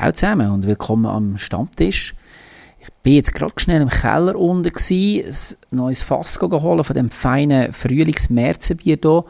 [0.00, 2.14] Ciao zusammen und willkommen am Stammtisch.
[2.80, 7.10] Ich bin jetzt gerade schnell im Keller unten gsi, ein neues Fass geholt von dem
[7.10, 9.24] feinen Frühlings-Märzenbier hier.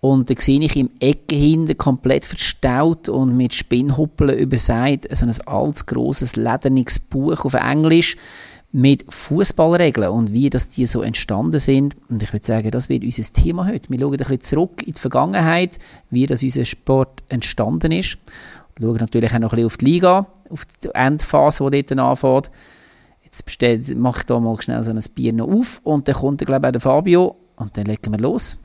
[0.00, 5.46] Und da sehe ich im Ecke hinten komplett verstaut und mit Spinnhuppeln überseit so ein
[5.46, 8.16] altes, grosses, lederniges Buch auf Englisch
[8.72, 11.96] mit Fußballregeln und wie das die so entstanden sind.
[12.08, 13.88] Und ich würde sagen, das wird unser Thema heute.
[13.88, 15.78] Wir schauen ein bisschen zurück in die Vergangenheit,
[16.10, 18.18] wie das unser Sport entstanden ist.
[18.78, 21.98] Wir schauen natürlich auch noch ein bisschen auf die Liga, auf die Endphase, die dort
[22.00, 22.50] anfängt.
[23.22, 26.44] Jetzt bestellt, mache ich da mal schnell so ein Bier noch auf und dann kommt,
[26.44, 28.56] glaube ich, auch der Fabio und dann legen wir los.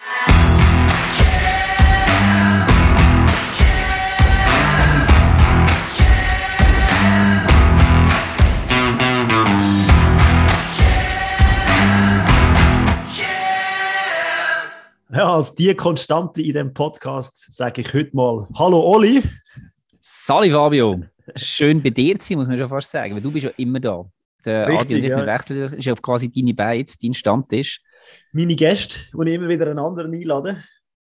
[15.15, 19.23] Ja, als die Konstante in dem Podcast sage ich heute mal Hallo Oli.
[20.07, 21.01] Sali Fabio.
[21.35, 23.79] Schön bei dir zu sein, muss man schon fast sagen, weil du bist ja immer
[23.79, 24.05] da.
[24.45, 25.17] Der Richtig, Adi und ich ja.
[25.17, 27.81] wir wechseln, ist ja quasi deine Beiz, dein Stammtisch.
[28.31, 30.63] Meine Gäste, die ich immer wieder einen anderen einladen.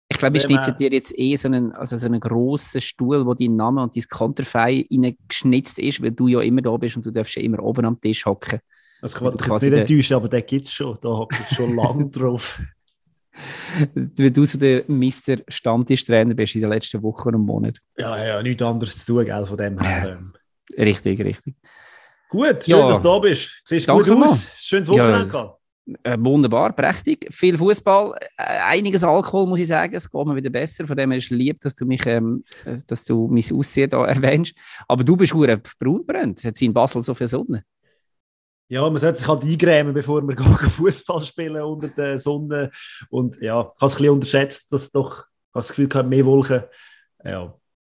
[0.10, 3.34] Ich glaube, ich schnitze dir jetzt eh so einen, also so einen grossen Stuhl, wo
[3.34, 4.86] dein Name und dein Konterfei
[5.30, 8.02] geschnitzt ist, weil du ja immer da bist und du darfst ja immer oben am
[8.02, 8.60] Tisch hocken.
[9.02, 10.98] Das kann man nicht enttäuschen, aber den gibt es schon.
[11.02, 12.62] Da habe ich schon lange drauf.
[13.94, 15.38] Weil du so der Mr.
[15.48, 17.80] Stammtischtrainer bist in den letzten Wochen und Monaten.
[17.98, 20.18] Ja, ja, nichts anderes zu tun, gell, von dem her.
[20.20, 20.34] Ähm.
[20.78, 21.56] Richtig, richtig.
[22.30, 22.88] Gut, schön, Ja.
[22.90, 23.50] dass du da bist.
[23.66, 24.48] Siehst Danke gut aus.
[24.58, 24.94] Schönes Ja.
[24.96, 25.60] Wochenende gehabt.
[26.04, 27.28] Äh, wunderbar, prächtig.
[27.32, 29.96] Viel Fußball, äh, einiges Alkohol, muss ich sagen.
[29.96, 30.86] Es geht mir wieder besser.
[30.86, 33.90] Von dem her ist es lieb, dass du mich, ähm, äh, dass du mein Aussehen
[33.90, 34.54] da erwähnst.
[34.88, 36.44] Aber du bist braun brennt.
[36.44, 37.64] Hat sie in Basel so viel Sonne?
[38.72, 42.70] Ja, man sollte sich halt eingrämen, bevor man gehen Fußball spielen unter der Sonne.
[43.10, 46.04] Und ja, ich habe es ein bisschen unterschätzt, dass doch, ich habe das Gefühl, ich
[46.04, 46.64] mehr Wolken.
[47.26, 47.54] Ja,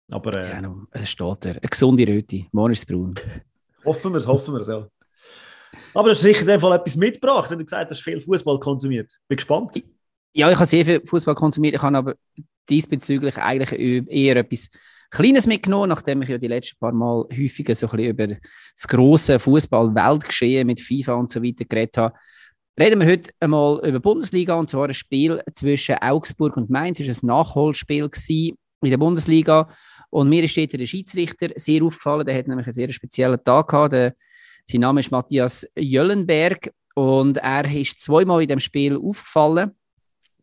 [0.10, 1.52] aber äh, Ja, no, es steht er.
[1.52, 2.46] Eine gesunde Röte.
[2.54, 3.16] Morgen ist es braun.
[3.86, 4.88] hoffen wir es, hoffen wir es, ja.
[5.94, 8.60] Aber du hast sicher in dem Fall etwas mitgebracht, wenn du gesagt hast, viel Fußball
[8.60, 9.12] konsumiert.
[9.28, 9.72] Bin gespannt.
[10.34, 11.76] Ja, ich habe sehr viel Fußball konsumiert.
[11.76, 12.16] Ich habe aber
[12.70, 14.70] diesbezüglich eigentlich eher etwas
[15.12, 18.88] Kleines mitgenommen, nachdem ich ja die letzten paar Mal häufiger so ein bisschen über das
[18.88, 22.16] grosse Fußball-Weltgeschehen mit FIFA und so weiter geredet habe.
[22.80, 27.02] Reden wir heute einmal über Bundesliga und zwar ein Spiel zwischen Augsburg und Mainz.
[27.02, 28.56] Es war ein Nachholspiel in
[28.90, 29.68] der Bundesliga
[30.10, 32.26] und mir ist dort der Schiedsrichter sehr aufgefallen.
[32.26, 33.92] Der hat nämlich einen sehr speziellen Tag gehabt.
[33.92, 34.16] Der,
[34.64, 39.72] sein Name ist Matthias Jöllenberg und er ist zweimal in dem Spiel aufgefallen.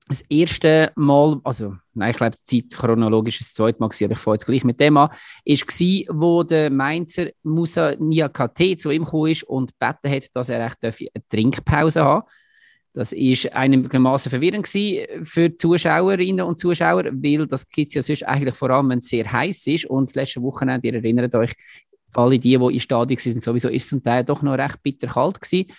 [0.09, 4.13] Das erste Mal, also nein, ich glaube, die Zeit chronologisch ist das zweite Mal, aber
[4.13, 5.11] ich fange jetzt gleich mit dem an,
[5.45, 10.65] gsi, wo der Mainzer Musa Niakate zu ihm gekommen ist und gebeten hat, dass er
[10.65, 12.27] echt eine Trinkpause haben
[12.95, 18.55] Das ist einigermaßen verwirrend für Zuschauerinnen und Zuschauer, weil das gibt es ja sonst eigentlich
[18.55, 21.53] vor allem, wenn es sehr heiß ist und das letzte Wochenende, ihr erinnert euch,
[22.15, 25.39] alle die, die im Stadion waren, sowieso ist zum Teil doch noch recht bitter kalt
[25.39, 25.71] gewesen.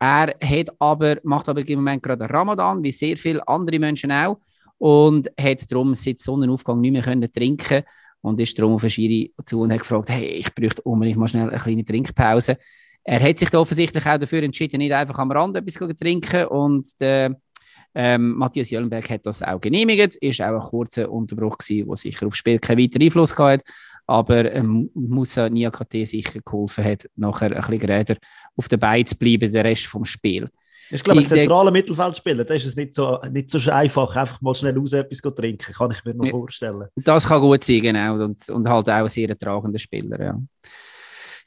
[0.00, 4.38] Er hat aber, macht aber im Moment gerade Ramadan, wie sehr viele andere Menschen auch,
[4.78, 7.82] und hat darum seit Sonnenaufgang nicht mehr können trinken
[8.22, 11.28] und ist darum auf eine Schiri zu und hat gefragt, hey, ich bräuchte unbedingt mal
[11.28, 12.56] schnell eine kleine Trinkpause.
[13.04, 16.46] Er hat sich da offensichtlich auch dafür entschieden, nicht einfach am Rand etwas zu trinken
[16.46, 17.36] und der
[17.94, 20.16] ähm, Matthias Jöllenberg hat das auch genehmigt.
[20.16, 23.74] Ist auch ein kurzer Unterbruch gewesen, der sicher aufs Spiel keinen weiteren Einfluss gehabt hat.
[24.10, 28.16] Aber ähm, Musa Niakate sicher geholfen hat, nachher ein bisschen geräder
[28.56, 30.48] auf der Beine zu bleiben, den Rest vom Spiel.
[30.88, 32.44] Glaube ich, Ich ein zentraler Mittelfeldspieler.
[32.44, 35.72] Da ist es nicht so, nicht so einfach, einfach mal schnell raus etwas zu trinken.
[35.72, 36.88] Kann ich mir noch vorstellen.
[36.96, 38.14] Das kann gut sein, genau.
[38.14, 40.40] Und, und halt auch ein sehr tragender Spieler, ja.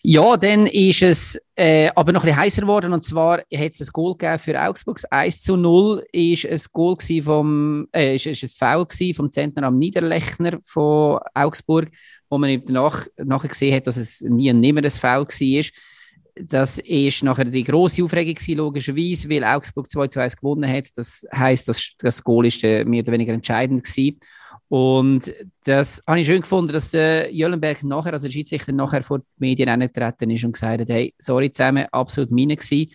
[0.06, 2.92] Ja, dann ist es äh, aber noch ein heißer geworden.
[2.92, 4.98] Und zwar hat es ein Goal für Augsburg.
[4.98, 9.64] Das 1 zu 0 ist ein Goal vom, äh, ist, ist ein Foul vom Zentner
[9.64, 11.90] am Niederlechner von Augsburg,
[12.30, 15.66] wo man danach, nachher gesehen hat, dass es nie ein nimmeres Foul war.
[16.36, 20.90] Das ist nachher die grosse Aufregung gewesen, logischerweise, weil Augsburg 2 zu 1 gewonnen hat.
[20.98, 24.20] Das heisst, das, das Goal ist äh, mehr oder weniger entscheidend gewesen.
[24.74, 25.32] Und
[25.66, 29.26] das habe ich schön gefunden, dass der Jöllenberg nachher, also der Schiedsrichter nachher vor die
[29.38, 32.92] Medien angetreten ist und gesagt hat, hey, sorry zusammen, absolut meine gewesen.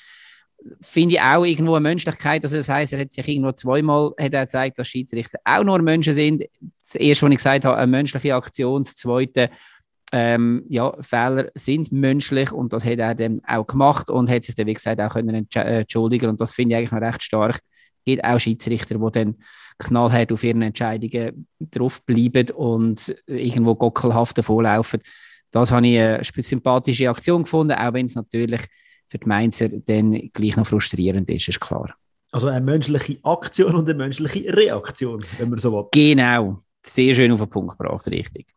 [0.81, 4.35] Finde ich auch irgendwo eine Menschlichkeit, also das heisst, er hat sich irgendwo zweimal hat
[4.35, 6.43] er gezeigt, dass Schiedsrichter auch nur Menschen sind.
[6.83, 8.83] Das erste, was ich gesagt habe, eine menschliche Aktion.
[8.83, 9.49] Das zweite,
[10.11, 14.57] ähm, ja, Fehler sind menschlich und das hat er dann auch gemacht und hat sich
[14.57, 17.61] dann, wie gesagt, auch können äh, entschuldigen und das finde ich eigentlich noch recht stark.
[17.99, 19.37] Es gibt auch Schiedsrichter, die dann
[19.79, 25.01] knallhart auf ihren Entscheidungen draufbleiben und irgendwo gockelhaft davonlaufen.
[25.51, 28.61] Das habe ich eine sympathische Aktion gefunden, auch wenn es natürlich
[29.09, 31.95] für die Mainzer dann gleich noch frustrierend ist, ist klar.
[32.31, 35.85] Also eine menschliche Aktion und eine menschliche Reaktion, wenn man so will.
[35.93, 38.49] Genau, sehr schön auf den Punkt gebracht, richtig.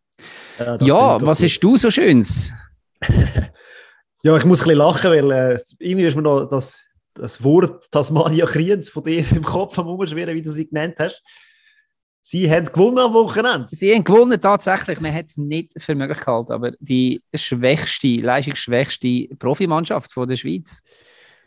[0.59, 2.51] Äh, Ja, was hast du so Schönes?
[4.23, 6.79] ja, ich muss ein bisschen lachen, weil äh, irgendwie ist mir noch das,
[7.13, 11.21] das Wort Tasmania Kriens von dir im Kopf am Umschweren, wie du sie genannt hast.
[12.23, 13.67] Sie haben gewonnen am Wochenende.
[13.67, 15.01] Sie haben gewonnen, tatsächlich.
[15.01, 20.81] Man hat es nicht für möglich gehalten, aber die schwächste, leistungsschwächste Profimannschaft von der Schweiz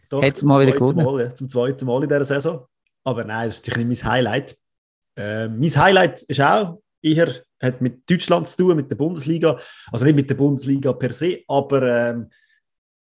[0.08, 1.05] Doch, hat mal wieder gewonnen.
[1.05, 2.67] Mal, ja, zum zweiten Mal in dieser Saison.
[3.05, 4.56] Aber nein, das ist natürlich nicht mein Highlight.
[5.17, 9.58] Äh, mein Highlight ist auch eher hat mit Deutschland zu tun, mit der Bundesliga.
[9.90, 12.31] Also nicht mit der Bundesliga per se, aber ähm,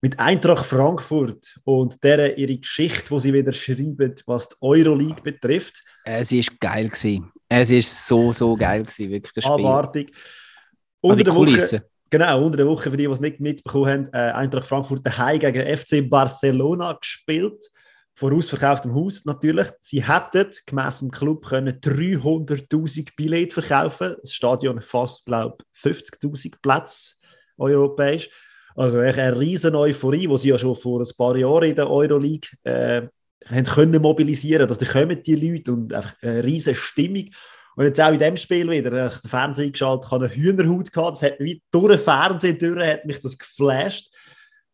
[0.02, 5.84] mit Eintracht Frankfurt und der ihre Geschichte, wo sie wieder schreiben, was die Euroleague betrifft.
[6.06, 7.32] Es ist geil gewesen.
[7.48, 9.66] Es ist so so geil gewesen, wirklich das Spiel.
[9.66, 10.14] Abartig.
[11.02, 14.32] Unter der Woche, genau, unter der Woche für die, die es nicht mitbekommen haben, äh,
[14.32, 17.70] Eintracht Frankfurt daheim gegen FC Barcelona gespielt
[18.20, 19.68] vor ausverkauftem Haus natürlich.
[19.80, 24.18] Sie hätten gemäss dem Club können 300.000 Billette verkaufen.
[24.20, 27.14] Das Stadion fast, glaube ich, 50.000 Plätze
[27.58, 28.30] europäisch.
[28.76, 32.50] Also eine riesen Euphorie, die sie ja schon vor ein paar Jahren in der Euroleague
[32.64, 33.02] äh,
[33.46, 34.68] haben können mobilisieren.
[34.68, 37.30] Dass da kommen die Leute und einfach eine riesen Stimmung.
[37.76, 41.16] Und jetzt auch in dem Spiel wieder, ich den Fernseher eingeschaltet, hatte eine Hühnerhaut gehabt,
[41.16, 44.14] das hat mich durch den Fernseher durch, hat mich das geflasht.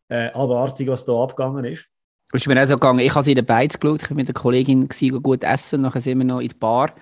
[0.08, 1.86] Äh, abartig, was da abgegangen ist.
[2.32, 4.16] Es ist mir auch so gegangen, ich habe sie in den Beiz geschaut, ich war
[4.16, 6.92] mit der Kollegin gewesen, gut essen, nachher sind wir noch in die Bar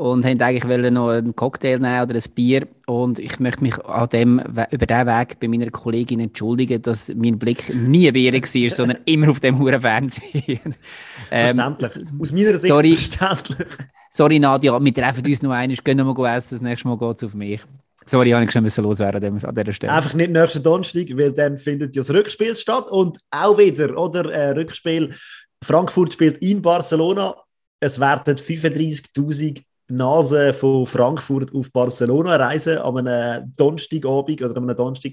[0.00, 4.08] und haben eigentlich noch einen Cocktail nehmen oder ein Bier und ich möchte mich an
[4.08, 4.38] dem,
[4.70, 8.98] über diesen Weg bei meiner Kollegin entschuldigen, dass mein Blick nie bei ihr war, sondern
[9.04, 10.58] immer auf dem hohen Fernsehen.
[11.30, 12.08] ähm, verständlich.
[12.18, 13.68] Aus meiner Sicht sorry, verständlich.
[14.08, 17.16] Sorry Nadia, wir treffen uns noch einmal, gehen wir mal essen, das nächste Mal geht
[17.18, 17.60] es auf mich.
[18.06, 19.92] Sorry, ich schon ein loswerden an dieser Stelle.
[19.92, 24.32] Einfach nicht nächsten Donnerstag, weil dann findet ja das Rückspiel statt und auch wieder, oder?
[24.32, 25.14] Äh, Rückspiel.
[25.62, 27.36] Frankfurt spielt in Barcelona.
[27.80, 34.76] Es werden 35.000 Nasen von Frankfurt auf Barcelona reisen am einem Donnerstagabend oder am einem
[34.76, 35.12] Donnerstag.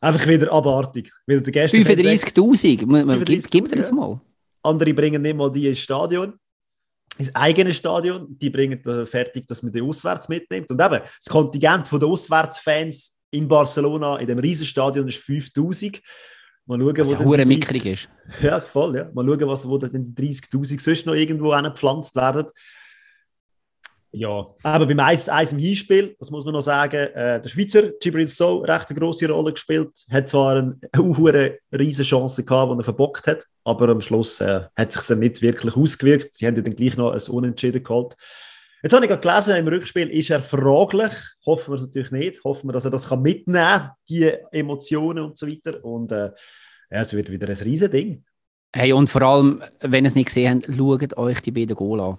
[0.00, 1.10] Einfach wieder abartig.
[1.28, 3.24] 35.000?
[3.24, 4.20] Gibt, gibt er das mal?
[4.62, 6.34] Andere bringen nicht mal die ins Stadion
[7.18, 10.70] ins eigene Stadion, die bringen das fertig, dass man die auswärts mitnimmt.
[10.70, 16.00] Und eben, das Kontingent der Auswärtsfans in Barcelona, in dem Riesenstadion, ist 5000.
[16.66, 18.08] Mal schauen, was wo ja mickrig ist.
[18.40, 19.10] Ja, voll, ja.
[19.12, 22.46] Mal schauen, was, wo dann die 30.000 sonst noch irgendwo gepflanzt werden.
[24.16, 27.90] Ja, aber beim Eis, Eis im Hinspiel, das muss man noch sagen, äh, der Schweizer
[28.00, 29.90] Gibril So recht eine grosse Rolle gespielt.
[30.08, 34.62] Hat zwar eine, eine riesige Chance gehabt, die er verbockt hat, aber am Schluss äh,
[34.76, 36.36] hat es sich nicht wirklich ausgewirkt.
[36.36, 38.14] Sie haben ja dann gleich noch ein Unentschieden geholt.
[38.84, 41.12] Jetzt habe ich gerade gelesen, im Rückspiel ist er fraglich.
[41.46, 42.44] Hoffen wir es natürlich nicht.
[42.44, 45.82] Hoffen wir, dass er das kann mitnehmen kann, die Emotionen und so weiter.
[45.84, 46.30] Und äh,
[46.90, 48.24] ja, es wird wieder ein riesen Ding.
[48.76, 52.00] Hey, und vor allem, wenn ihr es nicht gesehen habt, schaut euch die beiden Goal
[52.00, 52.18] an.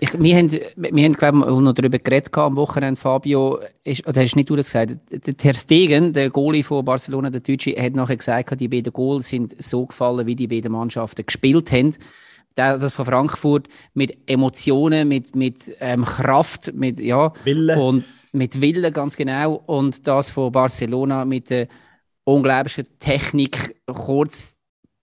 [0.00, 4.20] Ich, wir haben, wir haben glaube ich, noch darüber geredet am Wochenende, Fabio, ist, oder
[4.20, 4.98] hast du nicht du das gesagt?
[5.10, 9.28] Der Ter Stegen, der Goalie von Barcelona, der Deutsche, hat nachher gesagt, die beiden Goals
[9.28, 11.94] sind so gefallen, wie die beiden Mannschaften gespielt haben.
[12.54, 17.80] Das von Frankfurt mit Emotionen, mit, mit ähm, Kraft, mit, ja, Wille.
[17.80, 19.62] Und mit Wille, ganz genau.
[19.66, 21.68] Und das von Barcelona mit der
[22.24, 24.57] unglaublichen Technik, kurz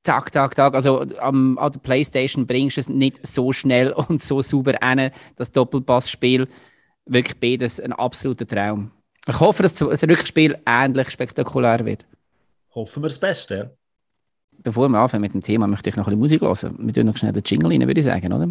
[0.06, 0.76] Tag, Tag, Tag.
[0.76, 5.12] Also am, an der Playstation bringst du es nicht so schnell und so sauber hin,
[5.36, 6.48] das Doppelpassspiel.
[7.06, 8.92] Wirklich beides ein absoluter Traum.
[9.28, 12.06] Ich hoffe, dass das Rückspiel ähnlich spektakulär wird.
[12.74, 13.70] Hoffen wir das Beste, ja.
[14.64, 16.88] Bevor wir anfangen mit dem Thema, möchte ich noch ein bisschen Musik hören.
[16.88, 18.48] Wir tun noch schnell den Jingle rein, würde ich sagen, oder?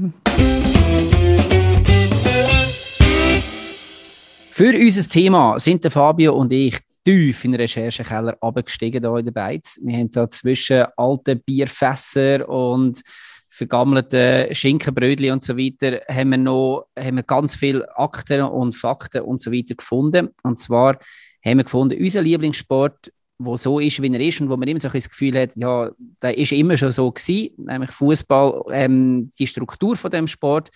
[4.50, 9.24] Für unser Thema sind der Fabio und ich tief in den Recherchekeller abgestiegen hier in
[9.24, 9.78] der Beiz.
[9.82, 13.02] Wir haben da zwischen alten Bierfässer und
[13.48, 19.22] vergammelten Schinkenbrötchen und so weiter, haben wir noch haben wir ganz viele Akten und Fakten
[19.22, 20.30] und so weiter gefunden.
[20.42, 20.98] Und zwar
[21.44, 24.80] haben wir gefunden, unser Lieblingssport, wo so ist, wie er ist und wo man immer
[24.80, 25.90] so das Gefühl hat, ja,
[26.22, 30.70] der ist immer schon so gewesen, nämlich Fußball, ähm, die Struktur von dem Sport,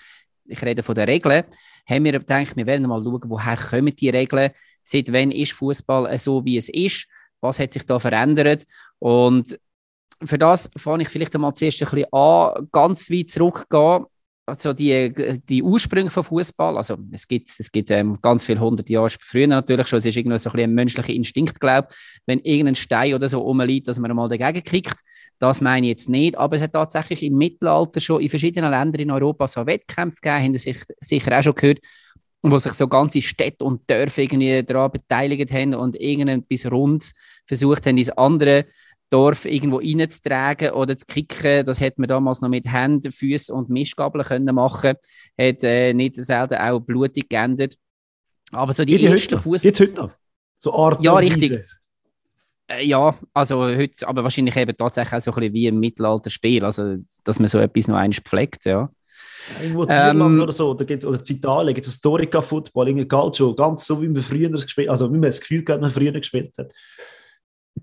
[0.44, 1.44] ich rede von den Regeln,
[1.88, 4.50] haben wir gedacht, wir werden mal schauen, woher kommen die Regeln,
[4.88, 7.07] seit wann ist Fußball so, wie es ist,
[7.40, 8.64] was hat sich da verändert
[8.99, 9.59] und
[10.25, 14.07] für das fange ich vielleicht einmal zuerst ein bisschen an, ganz weit zurückgehen,
[14.49, 15.12] also die,
[15.49, 16.76] die Ursprünge von Fußball.
[16.78, 19.99] Also es gibt, es gibt ähm, ganz viele hundert Jahre früher natürlich schon.
[19.99, 21.88] Es ist irgendwie so ein, ein menschlicher Instinkt, glaube
[22.26, 24.99] wenn irgendein Stein oder so rumliegt, dass man mal dagegen kickt.
[25.38, 26.37] Das meine ich jetzt nicht.
[26.37, 30.45] Aber es hat tatsächlich im Mittelalter schon in verschiedenen Ländern in Europa so Wettkämpfe gegeben,
[30.45, 31.80] haben Sie sich sicher auch schon gehört,
[32.42, 37.14] wo sich so ganze Städte und Dörfer irgendwie daran beteiligt haben und irgendetwas Rundes
[37.47, 38.66] versucht haben, ins andere
[39.11, 41.64] Dorf irgendwo reinzutragen oder zu kicken.
[41.64, 44.95] Das hätte man damals noch mit Händen, Füßen und Mischgabeln können machen.
[45.38, 47.76] Hat äh, nicht selten auch blutig geändert.
[48.52, 49.68] Aber so die, die ersten Fußball.
[49.68, 50.11] Jetzt heute noch.
[50.59, 51.64] So Art Ja, richtig.
[52.66, 56.64] Äh, ja, also heute, aber wahrscheinlich eben tatsächlich auch so ein bisschen wie im Mittelalterspiel,
[56.64, 58.90] also dass man so etwas noch einmal pflegt, ja.
[59.62, 63.55] Irgendwo ähm, oder so, oder, gibt's, oder in Italien gibt es Historica Football, irgendwie Calcio,
[63.55, 66.52] ganz so wie man früher gespielt also wie man das Gefühl hat, man früher gespielt
[66.59, 66.73] hat.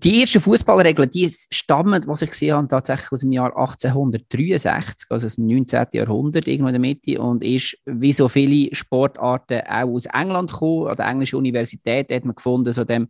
[0.02, 5.24] Die ersten Fußballregeln, die stammen, was ich gesehen habe, tatsächlich aus dem Jahr 1863, also
[5.24, 5.86] aus dem 19.
[5.92, 10.88] Jahrhundert, irgendwo in der Mitte, und ist wie so viele Sportarten auch aus England gekommen.
[10.88, 13.08] An der englischen Universität hat man gefunden, so dem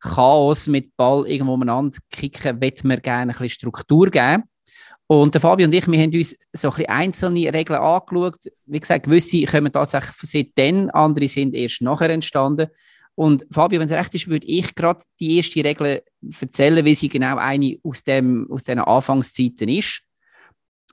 [0.00, 4.44] Chaos mit Ball irgendwo umeinander kicken, wird man gerne ein bisschen Struktur geben.
[5.08, 8.40] Und der Fabio und ich, wir haben uns so ein einzelne Regeln angeschaut.
[8.64, 12.68] Wie gesagt, gewisse kommen tatsächlich seitdem, andere sind erst nachher entstanden.
[13.14, 16.02] Und Fabio, wenn es recht ist, würde ich gerade die erste Regel
[16.40, 20.02] erzählen, wie sie genau eine aus, dem, aus diesen Anfangszeiten ist.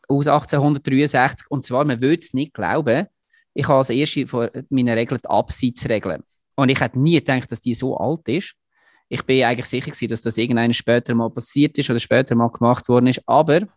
[0.08, 1.50] Aus 1863.
[1.50, 3.08] Und zwar, man würde es nicht glauben,
[3.56, 6.24] ich habe als erste von meinen Regeln die Abseitsregel.
[6.56, 8.56] Und ich hätte nie gedacht, dass die so alt ist.
[9.10, 12.50] Ich bin eigentlich sicher gewesen, dass das irgendwann später mal passiert ist oder später mal
[12.50, 13.22] gemacht worden ist.
[13.28, 13.68] Aber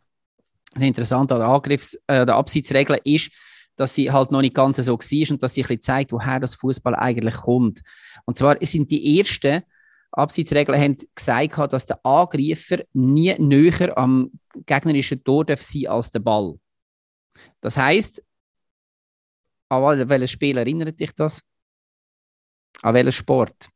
[0.77, 3.33] das Interessante an der, Angriffs-, äh, der Abseitsregel ist,
[3.77, 6.41] dass sie halt noch nicht ganz so war und dass sie ein bisschen zeigt, woher
[6.41, 7.83] das Fußball eigentlich kommt.
[8.25, 9.63] Und zwar sind die ersten
[10.13, 14.31] Abseitsregeln haben gesagt, dass der Angreifer nie näher am
[14.65, 16.59] gegnerischen Tor darf sein als der Ball.
[17.61, 18.23] Das heißt,
[19.69, 21.43] an welches Spiel erinnert dich das?
[22.83, 23.69] An welchen Sport?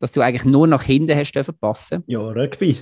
[0.00, 2.02] Dass du eigentlich nur nach hinten hast dürfen passen.
[2.06, 2.78] Ja, Rugby.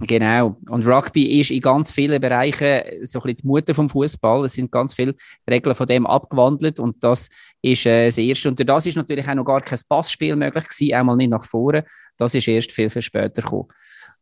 [0.00, 0.56] Genau.
[0.68, 4.44] Und Rugby ist in ganz vielen Bereichen so ein bisschen die Mutter vom Fußball.
[4.44, 5.14] Es sind ganz viele
[5.48, 7.28] Regeln von dem abgewandelt und das
[7.62, 8.48] ist äh, das Erste.
[8.48, 11.44] Und durch das ist natürlich auch noch gar kein Passspiel möglich gewesen, einmal nicht nach
[11.44, 11.84] vorne.
[12.16, 13.68] Das ist erst viel, viel später gekommen.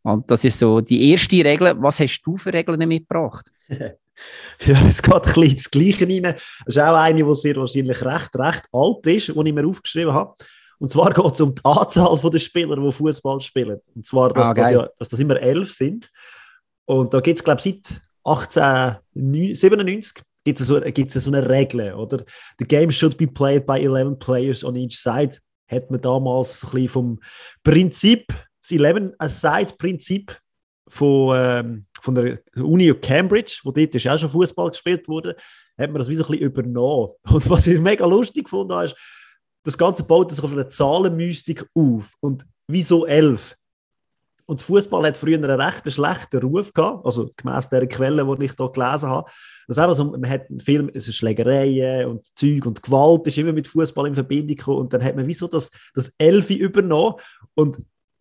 [0.02, 1.74] Und das ist so die erste Regel.
[1.80, 3.50] Was hast du für Regeln mitgebracht?
[3.68, 6.36] ja, es geht ein bisschen das Gleiche rein.
[6.66, 10.12] Es ist auch eine, die sehr wahrscheinlich recht, recht alt ist, die ich mir aufgeschrieben
[10.12, 10.34] habe.
[10.78, 13.80] Und zwar geht es um die Anzahl der Spieler, die Fußball spielen.
[13.94, 16.10] Und zwar, dass, ah, das, ja, dass das immer elf sind.
[16.84, 21.92] Und da gibt es, glaube ich, seit 1897 gibt es so, gibt's so eine Regel,
[21.92, 22.24] oder?
[22.58, 25.38] The game should be played by 11 players on each side.
[25.70, 27.20] Hat man damals ein bisschen vom
[27.62, 28.26] Prinzip,
[28.62, 30.38] das 11-a-Side-Prinzip
[30.88, 35.36] von, ähm, von der Uni Cambridge, wo dort ist auch schon Fußball gespielt wurde,
[35.76, 37.12] hat man das wie so ein bisschen übernommen.
[37.30, 38.96] Und was ich mega lustig gefunden habe, ist,
[39.64, 42.14] das Ganze baut sich auf einer Zahlenmystik auf.
[42.20, 43.56] Und wieso elf?
[44.46, 48.52] Und Fußball hat früher einen recht schlechten Ruf gehabt, also gemäß der Quelle, die ich
[48.56, 49.30] hier gelesen habe.
[49.66, 53.68] Das ist so, man hat es ist Schlägereien und Zeug und Gewalt ist immer mit
[53.68, 54.78] Fußball in Verbindung gekommen.
[54.78, 57.16] Und dann hat man wieso das, das Elfi übernommen.
[57.54, 57.76] Und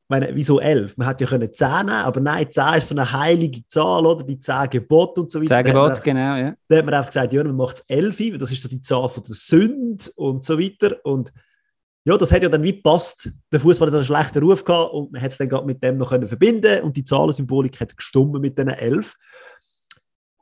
[0.10, 0.96] meine, wieso elf?
[0.98, 4.24] Man hätte ja können zehn nehmen, aber nein, zehn ist so eine heilige Zahl, oder?
[4.24, 5.56] Die zehn Gebote und so weiter.
[5.56, 6.56] Zehn Gebote, genau, ja.
[6.68, 8.82] Da hat man einfach gesagt, ja, man macht es elf, weil das ist so die
[8.82, 10.98] Zahl von der Sünde und so weiter.
[11.04, 11.34] Und
[12.06, 13.32] ja, das hat ja dann wie passt.
[13.52, 15.98] Der Fußball hat einen schlechten Ruf gehabt und man hat es dann gerade mit dem
[15.98, 19.16] noch können verbinden und die Zahlensymbolik hat gestummt mit diesen elf.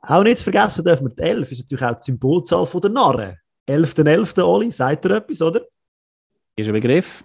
[0.02, 2.90] Auch nicht zu vergessen dürfen wir, die elf ist natürlich auch die Symbolzahl von der
[2.90, 3.36] Narren.
[3.68, 4.40] 11.11.
[4.42, 5.62] Oli, sagt ihr etwas, oder?
[6.54, 7.24] Ist ein Begriff.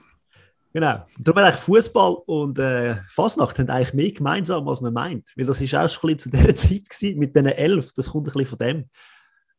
[0.73, 1.05] Genau.
[1.19, 5.31] Darum eigentlich Fußball und äh, Fasnacht haben eigentlich mehr gemeinsam, als man meint.
[5.35, 7.91] Weil das ist auch schon ein bisschen zu dieser Zeit gewesen, mit diesen elf.
[7.93, 8.89] Das kommt ein bisschen von dem.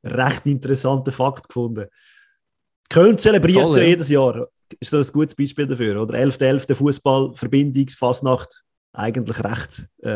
[0.04, 1.86] Recht interessanter Fakt gefunden.
[2.88, 4.48] Köln zelebriert Voll, ja jedes Jahr.
[4.80, 6.00] Ist so ein gutes Beispiel dafür.
[6.00, 6.66] Oder 11.11.
[6.66, 6.74] .11.
[6.74, 8.62] Fußball, Verbindung, Fasnacht.
[8.94, 10.08] Eigentlich recht äh,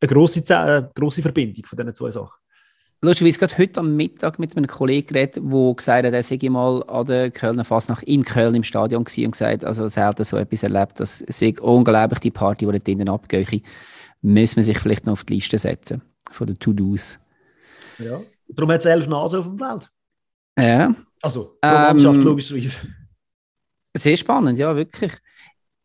[0.00, 2.36] eine grosse, äh, grosse Verbindung von diesen zwei Sachen.
[3.00, 6.82] Lustigerweise gerade heute am Mittag mit einem Kollegen geredet, der gesagt hat, er sei mal
[6.88, 10.64] an der Kölner Fasnacht in Köln im Stadion gewesen und gesagt, also selten so etwas
[10.64, 13.62] erlebt, das sei unglaublich die Party, die dort drinnen abgeht.
[14.20, 16.02] Müssen wir sich vielleicht noch auf die Liste setzen
[16.32, 17.20] von den To-Dos.
[18.00, 19.90] Ja, darum hat es elf Nasen auf dem Feld.
[20.58, 20.94] Ja.
[21.22, 22.78] Also, Mannschaft ähm, logischerweise.
[23.96, 25.12] Sehr spannend, ja, wirklich.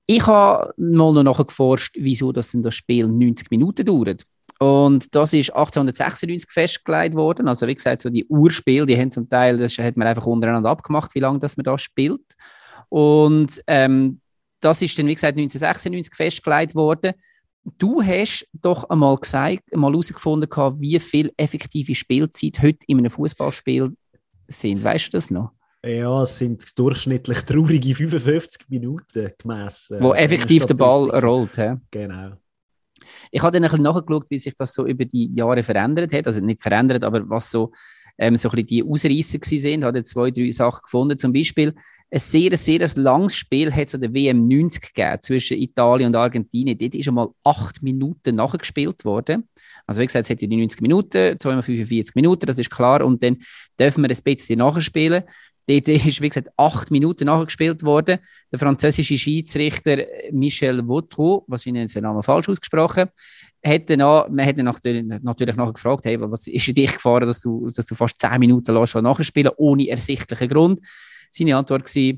[0.07, 4.25] Ich habe mal noch nachher geforscht, wieso das, denn das Spiel 90 Minuten dauert.
[4.63, 7.49] Und das ist 1896 festgelegt worden.
[7.49, 10.69] Also wie gesagt, so die Urspiele, die haben zum Teil, das hat man einfach untereinander
[10.69, 12.21] abgemacht, wie lange das man da spielt.
[12.87, 14.21] Und ähm,
[14.61, 17.13] das ist dann, wie gesagt, 1996 festgelegt worden.
[17.77, 23.93] Du hast doch einmal gesagt, einmal herausgefunden, wie viel effektive Spielzeit heute in einem Fußballspiel
[24.47, 24.83] sind.
[24.83, 25.51] Weißt du das noch?
[25.85, 29.97] Ja, es sind durchschnittlich traurige 55 Minuten gemessen.
[29.99, 31.57] Wo effektiv der Ball rollt.
[31.57, 31.73] He?
[31.91, 32.37] Genau.
[33.31, 36.27] Ich habe dann ein bisschen nachgeschaut, wie sich das so über die Jahre verändert hat.
[36.27, 37.71] Also nicht verändert, aber was so,
[38.17, 39.79] ähm, so ein bisschen die Ausreißer waren.
[39.79, 41.17] Ich habe zwei, drei Sachen gefunden.
[41.17, 41.73] Zum Beispiel
[42.13, 46.15] ein sehr, sehr langes Spiel hat es an der WM 90 gegeben zwischen Italien und
[46.15, 46.77] Argentinien.
[46.77, 49.49] Dort ist einmal acht Minuten nachgespielt worden.
[49.87, 53.03] Also wie gesagt, es hat ja die 90 Minuten, zweimal 45 Minuten, das ist klar.
[53.03, 53.37] Und dann
[53.79, 55.23] dürfen wir ein bisschen nachspielen.
[55.67, 58.19] Dort ist, wie gesagt, acht Minuten nachgespielt worden.
[58.51, 59.97] Der französische Schiedsrichter
[60.31, 63.09] Michel Vautreau, was ich den Namen falsch ausgesprochen
[63.63, 67.41] hätte noch, man hätte natürlich, natürlich nachher gefragt, hey, was ist in dich gefahren, dass
[67.41, 70.81] du, dass du fast zehn Minuten lang schon nachspielen ohne ersichtlichen Grund?
[71.31, 72.13] Seine Antwort war,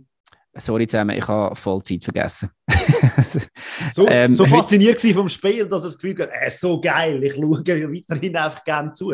[0.56, 2.50] sorry zusammen, ich habe Vollzeit vergessen.
[3.94, 7.34] so, ähm, so fasziniert vom Spiel, dass es das Gefühl hat, äh, so geil, ich
[7.34, 9.14] schaue weiterhin einfach gerne zu.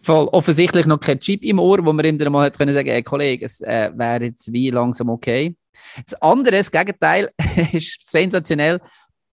[0.00, 2.88] Voll offensichtlich noch kein Chip im Ohr, wo man ihm dann mal hat können sagen,
[2.88, 5.56] hey, Kollege, es äh, wäre jetzt wie langsam okay.
[6.04, 7.30] Das andere, das Gegenteil,
[7.72, 8.80] ist sensationell.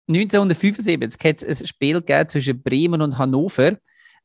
[0.08, 3.77] 1975 hat es ein Spiel zwischen Bremen und Hannover,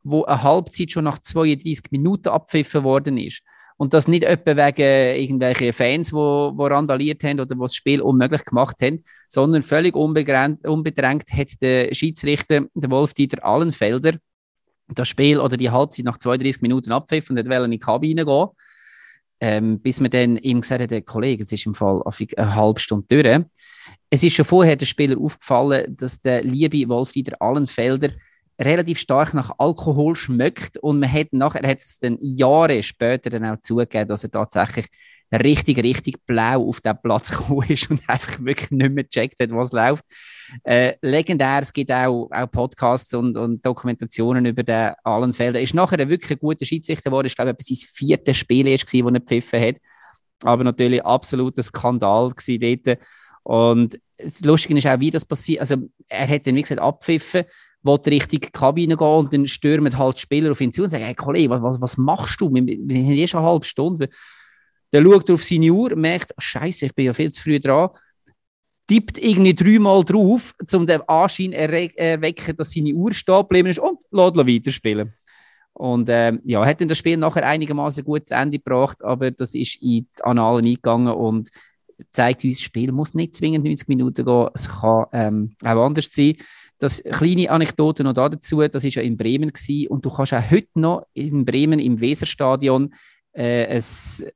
[0.03, 3.43] wo eine Halbzeit schon nach 32 Minuten abpfiffen worden ist.
[3.77, 8.77] Und das nicht etwa wegen irgendwelchen Fans, die randaliert haben oder das Spiel unmöglich gemacht
[8.81, 14.13] haben, sondern völlig unbedrängt hat der Schiedsrichter, der Wolf-Dieter Allenfelder,
[14.89, 18.49] das Spiel oder die Halbzeit nach 32 Minuten abpfiffen und wollte in die Kabine gehen.
[19.41, 22.03] Ähm, bis man dann ihm gesagt hat, der Kollege, es ist im Fall
[22.37, 23.45] eine halbe Stunde durch.
[24.09, 28.11] Es ist schon vorher den Spieler aufgefallen, dass der liebe Wolf-Dieter Allenfelder
[28.61, 33.45] relativ stark nach Alkohol schmeckt und man hat nachher hat es dann Jahre später dann
[33.45, 34.87] auch zugegeben, dass er tatsächlich
[35.35, 39.51] richtig, richtig blau auf den Platz gekommen ist und einfach wirklich nicht mehr gecheckt hat,
[39.51, 40.05] was läuft.
[40.63, 45.59] Äh, legendär, es gibt auch, auch Podcasts und, und Dokumentationen über den Allenfelder.
[45.59, 47.27] Er ist nachher ein wirklich guter Schiedsrichter geworden.
[47.27, 49.77] Ich glaube, es sein viertes Spiel, das er gepfiffen hat.
[50.43, 52.99] Aber natürlich absoluter Skandal dort.
[53.43, 55.61] Und das Lustige ist auch, wie das passiert.
[55.61, 55.77] Also,
[56.09, 57.45] er hat dann, wie gesagt, abpfiffen
[57.85, 61.15] wollte Richtung Kabine gehen und dann stürmen halt Spieler auf ihn zu und sagen, hey
[61.15, 62.53] Kollege, was, was machst du?
[62.53, 64.09] Wir, wir haben eh schon eine halbe Stunde.
[64.95, 67.91] Dann schaut auf seine Uhr, merkt, oh, Scheiße, ich bin ja viel zu früh dran,
[68.87, 73.81] tippt irgendwie dreimal drauf, um den Anschein zu erwecken, dass seine Uhr stehen geblieben ist
[73.81, 75.13] und lässt weiterspielen.
[75.73, 79.57] Und ähm, ja, hat dann das Spiel nachher einigermaßen gut zu Ende gebracht, aber das
[79.57, 81.49] ist in die Annalen eingegangen und
[82.13, 86.09] zeigt uns, das Spiel muss nicht zwingend 90 Minuten gehen, es kann ähm, auch anders
[86.13, 86.37] sein.
[86.79, 90.51] Das kleine Anekdote noch dazu, das ist ja in Bremen gewesen, und du kannst auch
[90.53, 92.95] heute noch in Bremen im Weserstadion
[93.35, 93.83] äh, ein,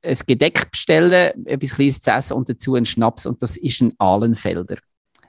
[0.03, 3.93] ein Gedeck bestellen, etwas Kleines zu essen und dazu einen Schnaps und das ist ein
[3.97, 4.77] Ahlenfelder.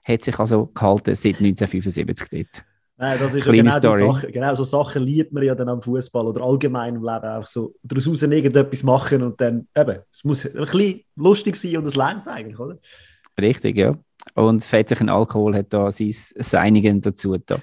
[0.05, 2.65] Hat sich also gehalten seit 1975 dort.
[2.97, 4.01] Nein, das ist ja genau Story.
[4.01, 7.47] Sache, genau so Sachen liebt man ja dann am Fußball oder allgemein im Leben auch
[7.47, 11.97] so daraus irgendetwas machen und dann eben, es muss ein bisschen lustig sein und es
[11.97, 12.77] lernt eigentlich, oder?
[13.41, 13.97] Richtig, ja.
[14.35, 17.39] Und fettlichen Alkohol hat da sein Seinigen dazu.
[17.39, 17.63] Da.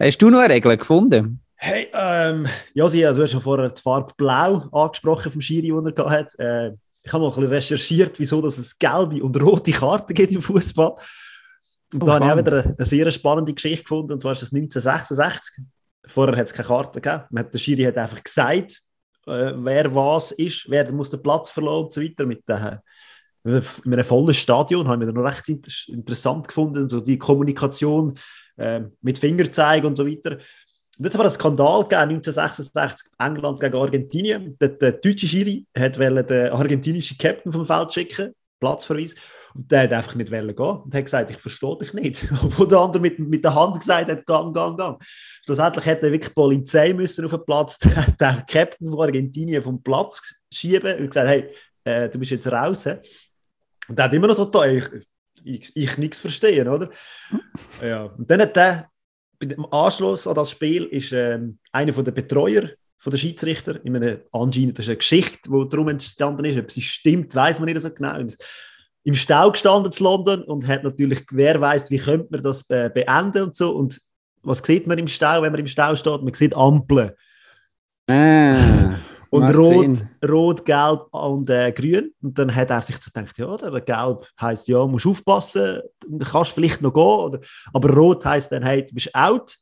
[0.00, 1.40] Hast du noch eine Regel gefunden?
[1.60, 5.86] Hey, ähm, Josi, also du hast schon vorher die Farbe Blau angesprochen vom Schiri, den
[5.86, 6.38] er hat.
[6.38, 6.70] Äh,
[7.02, 10.40] ich habe noch ein bisschen recherchiert, wieso dass es gelbe und rote Karten gibt im
[10.40, 10.94] Fußball.
[11.92, 14.32] Und oh, da habe ich auch wieder eine, eine sehr spannende Geschichte gefunden, und zwar
[14.32, 15.64] ist das 1966.
[16.06, 17.50] Vorher hat es keine Karte gegeben.
[17.52, 18.80] der Schiri hat einfach gesagt,
[19.26, 22.24] äh, wer was ist, wer muss den Platz verloren und so weiter.
[22.24, 22.78] Mit den
[23.44, 25.48] in einem vollen Stadion haben wir noch recht
[25.88, 28.18] interessant gefunden, so die Kommunikation
[28.56, 30.38] äh, mit Fingerzeig und so weiter.
[30.98, 34.56] Und jetzt war ein Skandal gegeben, 1966 England gegen Argentinien.
[34.60, 39.14] Der, der deutsche Schiri hat den argentinischen Captain vom Feld schicken, Platzverweis.
[39.54, 42.28] Und der hat einfach nicht gehen und hat gesagt, ich verstehe dich nicht.
[42.58, 45.02] Wo der andere mit, mit der Hand gesagt hat, gang, gang, gang.
[45.44, 50.34] Schlussendlich hätte wirklich die Polizei müssen auf den Platz, den Captain von Argentinien vom Platz
[50.52, 51.48] schieben und gesagt, hey,
[51.84, 52.84] äh, du bist jetzt raus.
[52.84, 52.94] He?
[53.88, 54.84] Und der hat immer noch so ich,
[55.44, 56.90] ich, ich nichts verstehen, oder?
[57.82, 58.04] Ja.
[58.04, 58.88] Und dann hat der,
[59.40, 63.96] im Anschluss an das Spiel, ist ähm, einer von den Betreuer von der Schiedsrichter, in
[63.96, 67.68] einem anscheinend, das ist eine Geschichte, die darum entstanden ist, ob sie stimmt, weiß man
[67.68, 68.18] nicht so genau.
[69.04, 72.90] Im Stau gestanden zu London und hat natürlich, wer weiß, wie könnte man das be
[72.92, 73.74] beenden und so.
[73.74, 74.00] Und
[74.42, 76.22] was sieht man im Stau, wenn man im Stau steht?
[76.22, 77.12] Man sieht Ampeln.
[78.10, 78.98] Ah.
[79.30, 82.14] Und rot, rot, gelb und äh, grün.
[82.22, 85.82] Und dann hat er sich so gedacht, ja, der gelb heisst, ja, musst aufpassen,
[86.30, 87.02] kannst vielleicht noch gehen.
[87.02, 87.40] Oder,
[87.72, 89.56] aber rot heisst dann, hey, du bist out.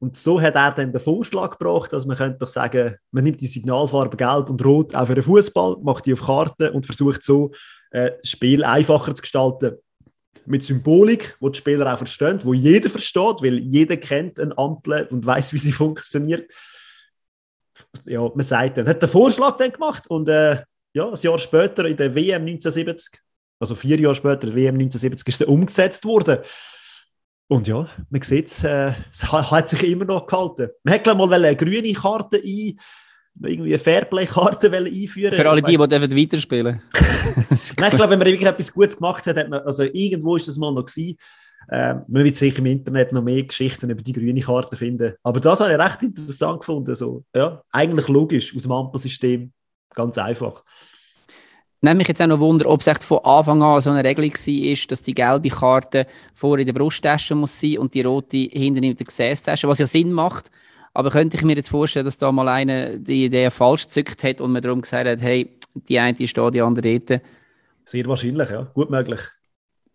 [0.00, 3.40] Und so hat er dann den Vorschlag gebracht, dass man könnte doch sagen, man nimmt
[3.40, 7.22] die Signalfarbe gelb und rot auch für den Fußball, macht die auf Karte und versucht
[7.22, 7.52] so,
[7.90, 9.76] äh, das Spiel einfacher zu gestalten.
[10.46, 15.06] Mit Symbolik, wo die Spieler auch verstehen, wo jeder versteht, weil jeder kennt eine Ampel
[15.10, 16.50] und weiß, wie sie funktioniert
[18.04, 20.62] ja, man sagt dann, hat den Vorschlag dann gemacht und äh,
[20.92, 23.20] ja, ein Jahr später in der WM 1970,
[23.60, 26.38] also vier Jahre später, in der WM 1970, ist er umgesetzt worden.
[27.48, 30.68] Und ja, man sieht es, äh, es hat sich immer noch gehalten.
[30.84, 32.78] Man hätte mal eine grüne Karte ein,
[33.42, 38.26] irgendwie eine Fairplay-Karte einführen Für alle die, die dürfen weiterspielen Nein, ich glaube, wenn man
[38.26, 41.16] wirklich etwas Gutes gemacht hat, hat man, also irgendwo ist das mal noch gewesen,
[41.72, 45.14] ähm, man wird sicher im Internet noch mehr Geschichten über die grüne Karte finden.
[45.22, 46.94] Aber das habe ich recht interessant gefunden.
[46.96, 49.52] So, ja, eigentlich logisch aus dem Ampelsystem.
[49.94, 50.64] Ganz einfach.
[51.80, 54.32] Nehme mich jetzt auch noch Wunder, ob es echt von Anfang an so eine Regelung
[54.32, 58.82] war, dass die gelbe Karte vor in der Brusttasche muss sein und die rote hinten
[58.82, 60.50] in der Gesäßtasche, was ja Sinn macht.
[60.92, 64.40] Aber könnte ich mir jetzt vorstellen, dass da mal einer die Idee falsch gezückt hat
[64.40, 67.22] und man darum gesagt hat, hey, die eine ist da, die andere dort.
[67.84, 68.62] Sehr wahrscheinlich, ja.
[68.74, 69.20] Gut möglich.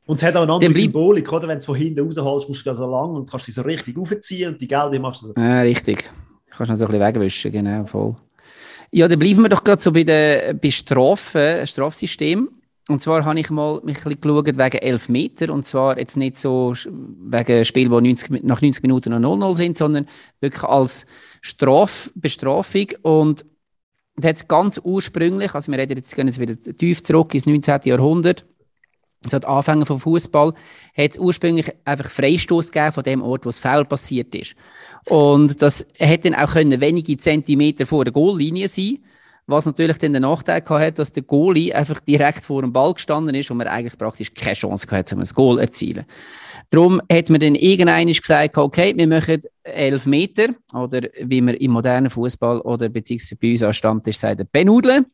[0.06, 1.48] Und es hat auch eine andere Symbolik, oder?
[1.48, 3.98] Wenn du es von hinten rausholst, musst du so lang und kannst sie so richtig
[3.98, 5.34] aufziehen und die gelbe machst du so.
[5.38, 6.04] Ja, richtig.
[6.04, 8.16] Du kannst noch so ein bisschen wegwischen, genau, voll.
[8.92, 12.50] Ja, dann bleiben wir doch gerade so bei den bei Strafen, Strafsystem.
[12.88, 15.52] Und zwar habe ich mal mich ein bisschen geschaut wegen 11 Meter.
[15.52, 19.78] Und zwar jetzt nicht so wegen Spiel, die 90, nach 90 Minuten noch 0-0 sind,
[19.78, 20.08] sondern
[20.40, 21.08] wirklich als
[21.42, 22.88] Straf, Bestrafung.
[23.02, 23.44] Und
[24.18, 27.46] das hat es ganz ursprünglich, also wir reden jetzt gehen jetzt wieder tief zurück ins
[27.46, 27.82] 19.
[27.86, 28.46] Jahrhundert,
[29.30, 30.54] so die Anfänge vom Fußball,
[30.98, 34.56] hat es ursprünglich einfach Freistoß gegeben von dem Ort, wo das Foul passiert ist.
[35.08, 39.00] Und das hätte dann auch können wenige Zentimeter vor der Goallinie sein
[39.48, 43.36] was natürlich dann den Nachteil hat, dass der Goalie einfach direkt vor dem Ball gestanden
[43.36, 46.06] ist und man eigentlich praktisch keine Chance hatte, um ein Goal zu erzielen.
[46.72, 51.72] Darum hat man dann irgendwann gesagt, okay, wir machen elf Meter oder wie man im
[51.72, 55.06] modernen Fußball oder beziehungsweise bei uns an Stammtisch sagt, Benudeln.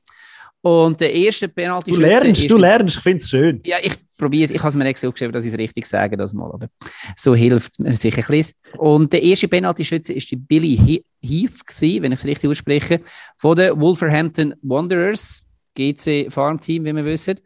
[0.62, 3.62] Und der erste Penalty Du lernst, du lernst, ich finde es schön.
[3.65, 4.52] Ja, ich probiere es.
[4.52, 6.52] Ich habe es mir nicht so aufgeschrieben, dass ich es richtig sage, das mal.
[6.52, 6.69] Aber
[7.17, 8.58] so hilft mir sicher ein bisschen.
[8.78, 13.02] Und der erste Penalty-Schütze war Billy Heath, gewesen, wenn ich es richtig ausspreche,
[13.38, 15.43] von den Wolverhampton Wanderers,
[15.76, 17.39] GC Farmteam, wie wir wissen,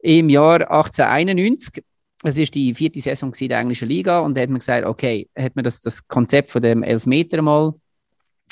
[0.00, 1.84] im Jahr 1891.
[2.24, 5.28] Es ist die vierte Saison in der englischen Liga und da hat man gesagt, okay,
[5.38, 7.74] hat man das, das Konzept von dem Elfmeter mal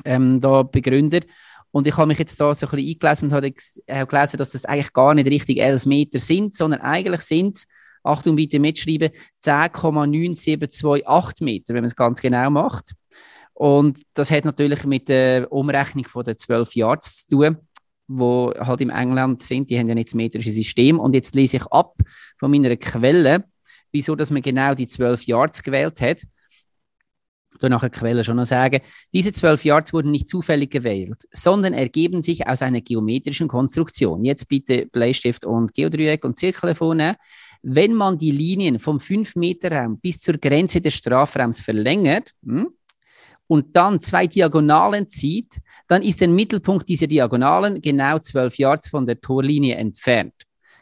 [0.05, 1.27] ähm, da begründet.
[1.75, 3.51] Und ich habe mich jetzt da so ein bisschen eingelesen und habe
[4.07, 7.67] gelesen, dass das eigentlich gar nicht richtig 11 Meter sind, sondern eigentlich sind es,
[8.05, 9.11] Achtung bitte mitschreiben,
[9.45, 12.95] 10,9728 Meter, wenn man es ganz genau macht.
[13.55, 17.57] Und das hat natürlich mit der Umrechnung von den 12 Yards zu tun,
[18.07, 19.69] wo halt im England sind.
[19.69, 21.01] Die haben ja nicht das metrische System.
[21.01, 21.97] Und jetzt lese ich ab
[22.39, 23.47] von meiner Quelle,
[23.91, 26.23] wieso dass man genau die 12 Yards gewählt hat
[27.59, 28.81] so nachher Quelle schon noch sagen,
[29.13, 34.25] diese zwölf Yards wurden nicht zufällig gewählt, sondern ergeben sich aus einer geometrischen Konstruktion.
[34.25, 37.17] Jetzt bitte Bleistift und Geodreieck und Zirkel vornehmen.
[37.63, 42.69] Wenn man die Linien vom 5-Meter-Raum bis zur Grenze des Strafraums verlängert hm,
[43.47, 49.07] und dann zwei Diagonalen zieht, dann ist der Mittelpunkt dieser Diagonalen genau 12 Yards von
[49.07, 50.35] der Torlinie entfernt.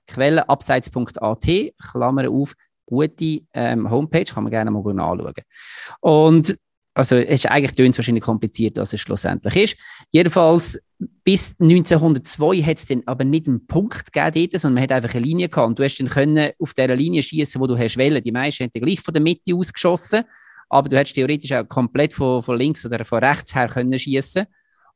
[0.09, 1.47] Quelle abseits.at,
[1.79, 2.55] Klammer auf,
[2.85, 5.35] gute ähm, Homepage, kann man gerne mal anschauen.
[6.01, 6.59] Und
[6.95, 9.77] also es ist eigentlich tönt wahrscheinlich komplizierter, als es schlussendlich ist.
[10.11, 10.83] Jedenfalls
[11.25, 15.15] bis 1902 hat es dann aber nicht einen Punkt gegeben dort, sondern man hat einfach
[15.15, 15.69] eine Linie gehabt.
[15.69, 18.23] Und du hast dann können auf dieser Linie schießen, wo du hast wollen.
[18.23, 20.25] Die meisten haben gleich von der Mitte ausgeschossen,
[20.69, 24.47] aber du hättest theoretisch auch komplett von, von links oder von rechts her können schießen.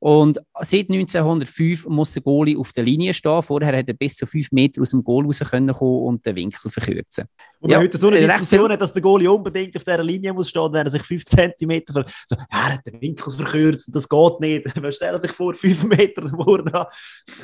[0.06, 3.42] Und seit 1905 muss der Goalie auf der Linie stehen.
[3.42, 6.36] Vorher hat er bis zu fünf Meter aus dem Goal raus können kommen und den
[6.36, 7.24] Winkel verkürzen.
[7.58, 10.50] Und ja, heute so eine Diskussion hat, dass der Goalie unbedingt auf dieser Linie muss
[10.50, 14.40] stehen, wenn er sich fünf Zentimeter ver so, er hat den Winkel verkürzt, das geht
[14.40, 14.76] nicht.
[14.80, 16.86] Man stellt sich vor, fünf Meter vorne.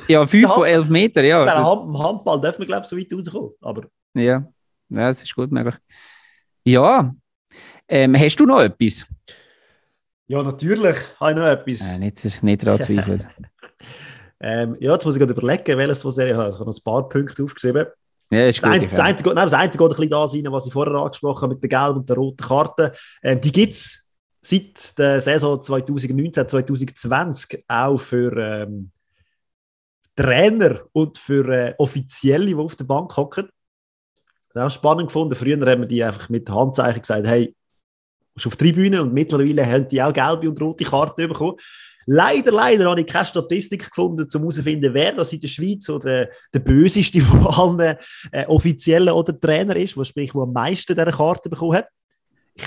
[0.06, 1.42] Ja, fünf von elf Meter, ja.
[1.42, 3.50] Im Handball dürfen wir, glaube ich, so weit rauskommen.
[3.60, 3.82] Aber...
[4.14, 4.46] Ja.
[4.88, 5.74] ja, das ist gut möglich.
[6.64, 7.12] Ja,
[7.88, 9.04] ähm, hast du noch etwas?
[10.32, 11.80] Ja, natürlich habe ich noch etwas.
[11.86, 13.22] Äh, nicht, nicht daran zweifeln.
[14.40, 16.48] ähm, ja, jetzt muss ich gerade überlegen, welches was ich habe.
[16.48, 17.88] Ich habe noch ein paar Punkte aufgeschrieben.
[18.30, 20.52] Ja, ist das, gut, eine, das, eine, nein, das eine geht ein bisschen da rein,
[20.52, 22.92] was ich vorher angesprochen habe mit der gelben und der roten Karte.
[23.22, 24.06] Ähm, die gibt es
[24.40, 28.90] seit der Saison 2019, 2020 auch für ähm,
[30.16, 33.50] Trainer und für äh, Offizielle, die auf der Bank hocken.
[34.54, 35.34] Das ist auch spannend gefunden.
[35.34, 37.54] Früher haben wir die einfach mit Handzeichen gesagt, hey,
[38.34, 41.56] musst auf die Tribüne und mittlerweile haben die auch gelbe und rote Karten bekommen.
[42.06, 46.28] Leider, leider habe ich keine Statistik gefunden, um herauszufinden, wer das in der Schweiz oder
[46.52, 47.96] der böseste von allen
[48.32, 51.88] äh, Offiziellen oder Trainer ist, der sprich, wo am meisten dieser Karten bekommen hat.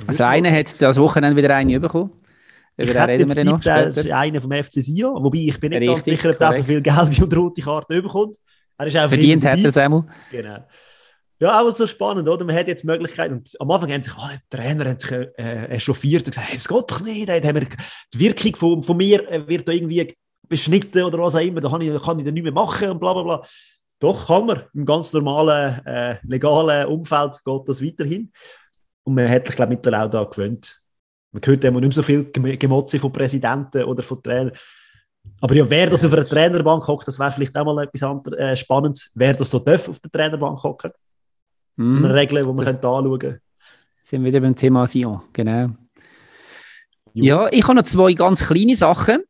[0.08, 2.12] Also einer hat das Wochenende wieder eine bekommen.
[2.78, 5.82] Über ich hätte jetzt noch das ist einer vom FC Sion, wobei ich bin nicht
[5.82, 8.38] Richtig, ganz sicher, ob er so viele gelbe und rote Karten bekommt.
[8.78, 10.06] Er ist Verdient hat er es einmal.
[10.32, 10.58] Genau.
[11.40, 12.46] Ja, auch so spannend, oder?
[12.46, 15.66] Man hat jetzt die Möglichkeit, und am Anfang haben sich alle Trainer haben sich, äh,
[15.68, 17.68] echauffiert und gesagt, hey, das geht doch nicht, hey, haben wir,
[18.14, 20.16] die Wirkung von, von mir äh, wird da irgendwie
[20.48, 23.00] beschnitten oder was auch immer, da kann ich, kann ich dann nicht mehr machen und
[23.00, 23.44] bla bla bla.
[24.00, 24.64] Doch, kann man.
[24.74, 28.32] Im ganz normalen, äh, legalen Umfeld geht das weiterhin.
[29.04, 30.82] Und man hat sich, glaube ich, mittlerweile auch da gewöhnt.
[31.32, 34.52] Man hört immer nicht mehr so viel Gemotze von Präsidenten oder von Trainern.
[35.42, 38.38] Aber ja, wer das auf einer Trainerbank hockt, das wäre vielleicht auch mal etwas anderes,
[38.38, 39.12] äh, Spannendes.
[39.14, 40.92] Wer das da darf auf der Trainerbank hocken.
[41.76, 41.90] Mm.
[41.90, 42.14] So eine mhm.
[42.14, 43.42] Regel, die man anschauen könnte.
[44.04, 45.70] Sind wir wieder beim Thema Sion, genau.
[47.14, 49.24] Ja, ich habe noch zwei ganz kleine Sachen.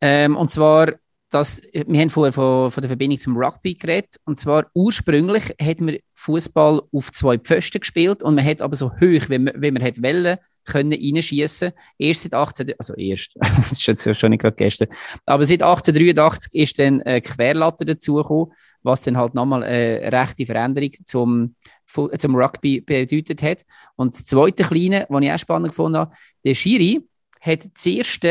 [0.00, 0.94] Ähm, und zwar
[1.30, 4.16] dass, wir haben vorher von, von der Verbindung zum Rugby geredet.
[4.24, 8.90] Und zwar ursprünglich hat man Fußball auf zwei Pfosten gespielt und man hat aber so
[8.90, 11.72] hoch, wie man, wie man hat wollen, können reinschießen.
[11.98, 14.88] Erst seit 18, also erst, das ist jetzt schon nicht gerade gestern,
[15.24, 20.90] aber seit 1883 ist dann eine Querlatte dazugekommen, was dann halt nochmal eine rechte Veränderung
[21.04, 21.54] zum,
[22.18, 23.64] zum Rugby bedeutet hat.
[23.96, 27.00] Und das zweite Kleine, was ich auch spannend gefunden habe, der Schiri
[27.40, 28.26] hat zuerst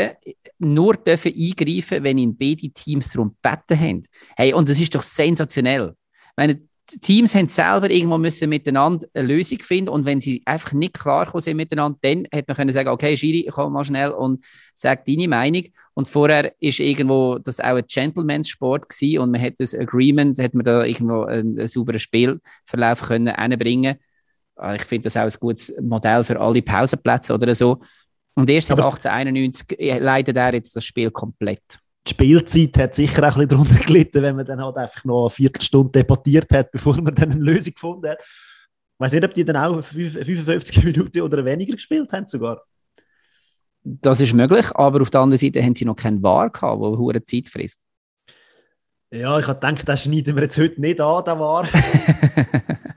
[0.59, 4.03] nur dürfen eingreifen, wenn ihn beide Teams darum gebeten haben.
[4.37, 5.95] Hey, und das ist doch sensationell.
[6.13, 6.61] Ich meine,
[6.91, 10.93] die Teams haben selber irgendwo müssen miteinander eine Lösung finden und wenn sie einfach nicht
[10.93, 15.05] klar sind miteinander, dann hätte man können sagen, okay, Schiri, komm mal schnell und sag
[15.05, 15.63] deine Meinung.
[15.93, 20.53] Und vorher ist irgendwo das auch ein Gentleman's-Sport gewesen und man hat das Agreement, hat
[20.53, 23.97] man da irgendwo einen, einen sauberen Spielverlauf können einbringen.
[24.55, 27.79] Ah, ich finde das auch ein gutes Modell für alle Pausenplätze oder so.
[28.35, 31.79] Und erst seit 1891 äh, leidet er jetzt das Spiel komplett.
[32.07, 35.23] Die Spielzeit hat sicher auch ein bisschen darunter gelitten, wenn man dann halt einfach noch
[35.23, 38.19] eine Viertelstunde debattiert hat, bevor man dann eine Lösung gefunden hat.
[38.19, 42.63] Ich weiß nicht, ob die dann auch 55 Minuten oder weniger gespielt haben sogar.
[43.83, 46.97] Das ist möglich, aber auf der anderen Seite haben sie noch keinen War gehabt, der
[46.97, 47.85] hohe Zeit frisst.
[49.11, 51.67] Ja, ich habe gedacht, das schneiden wir jetzt heute nicht an, der War.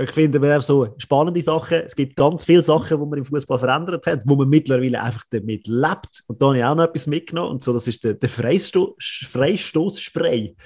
[0.00, 1.82] ich finde, wir haben so spannende Sachen.
[1.84, 5.24] Es gibt ganz viele Sachen, die man im Fußball verändert hat, wo man mittlerweile einfach
[5.30, 6.22] damit lebt.
[6.26, 7.52] Und da habe ich auch noch etwas mitgenommen.
[7.52, 10.56] Und so, das ist der, der Freisto Freistoßspray.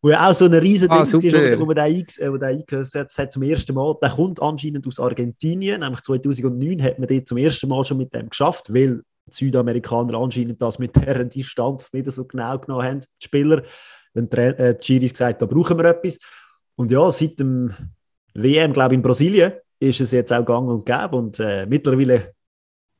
[0.00, 3.32] Wo ja auch so eine riesen ah, Ding ist, wo man den, äh, eingesetzt hat
[3.32, 3.96] zum ersten Mal.
[4.00, 5.80] Der kommt anscheinend aus Argentinien.
[5.80, 10.18] Nämlich 2009 hat man den zum ersten Mal schon mit dem geschafft, weil die Südamerikaner
[10.18, 13.62] anscheinend das mit deren Distanz nicht so genau genommen haben, die Spieler.
[14.14, 16.18] Dann äh, die Giris gesagt, da brauchen wir etwas.
[16.76, 17.74] Und ja, seit dem
[18.34, 21.16] WM, glaube ich, in Brasilien ist es jetzt auch gang und gäbe.
[21.16, 22.34] Und äh, mittlerweile,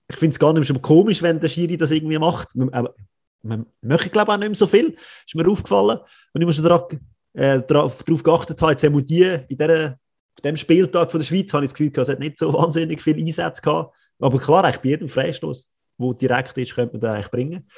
[0.08, 2.48] ich finde es gar nicht mehr komisch, wenn der Schiri das irgendwie macht.
[2.72, 2.94] Aber
[3.42, 4.96] man möchte, glaube ich, auch nicht mehr so viel.
[5.26, 5.98] Ist mir aufgefallen.
[6.32, 6.88] Und ich muss darauf,
[7.34, 9.98] äh, geachtet haben, jetzt haben die in dieser,
[10.44, 13.24] dem Spieltag von der Schweiz, habe ich das Gefühl, es hat nicht so wahnsinnig viele
[13.24, 13.94] Einsätze gehabt.
[14.20, 17.68] Aber klar, eigentlich bei jedem Freistoß, der direkt ist, könnte man den eigentlich bringen.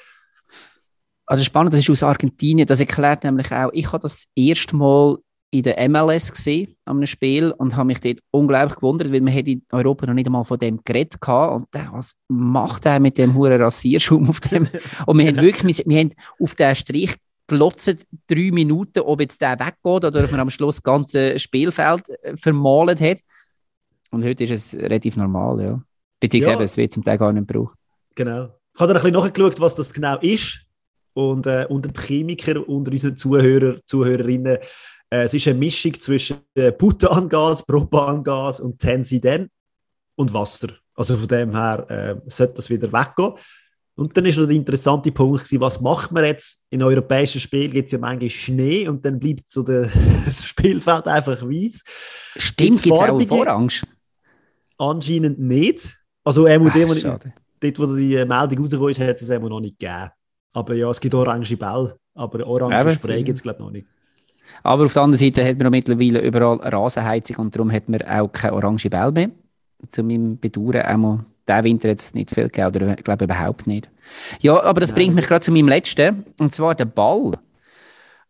[1.26, 2.66] Also spannend, das ist aus Argentinien.
[2.66, 5.18] Das erklärt nämlich auch, ich habe das erste Mal
[5.52, 9.36] in der MLS gesehen, an einem Spiel, und habe mich dort unglaublich gewundert, weil man
[9.36, 11.54] in Europa noch nicht einmal von dem geredet hatte.
[11.54, 14.68] Und der, was macht er mit dem hohen Rasierschaum auf dem?
[15.06, 17.16] und wir haben wirklich, wir, haben auf den Strich
[17.48, 22.08] glotzen drei Minuten, ob jetzt der weggeht oder ob man am Schluss das ganze Spielfeld
[22.22, 23.18] äh, vermalt hat.
[24.12, 25.82] Und heute ist es relativ normal, ja.
[26.20, 26.64] Beziehungsweise ja.
[26.64, 27.76] es wird zum Teil gar nicht gebraucht.
[28.14, 28.50] Genau.
[28.74, 30.60] Ich habe dann ein bisschen nachgeschaut, was das genau ist.
[31.12, 34.58] Und äh, unter den Chemikern, unter unseren Zuhörer, Zuhörerinnen,
[35.11, 39.51] es ist eine Mischung zwischen äh, Butangas, Propangas und Tensiden
[40.14, 40.68] und Wasser.
[40.94, 43.35] Also von dem her äh, sollte das wieder weggehen.
[43.96, 46.62] Und dann ist noch der interessante Punkt, gewesen, was macht man jetzt?
[46.70, 49.90] In europäischen Spielen gibt es ja manchmal Schnee und dann bleibt so der,
[50.25, 51.83] das Spielfeld einfach weiß.
[52.37, 53.83] Stimmt, gibt es auch Orange?
[54.79, 55.99] Anscheinend nicht.
[56.25, 56.49] Also wo
[57.61, 60.11] dort, wo die Meldung rausgekommen ist, hat es eben noch nicht gegeben.
[60.53, 63.87] Aber ja, es gibt orange Bälle, aber orange Spray gibt es glaube ich noch nicht.
[64.62, 68.28] Aber auf der anderen Seite hat man mittlerweile überall Rasenheizung und darum hat man auch
[68.28, 69.30] keine orange Bälle mehr.
[69.88, 73.66] Zu meinem Bedauern einmal diesen Winter hat es nicht viel gegeben, oder ich glaube überhaupt
[73.66, 73.90] nicht.
[74.40, 74.96] Ja, aber das Nein.
[74.96, 77.32] bringt mich gerade zu meinem letzten, und zwar der Ball.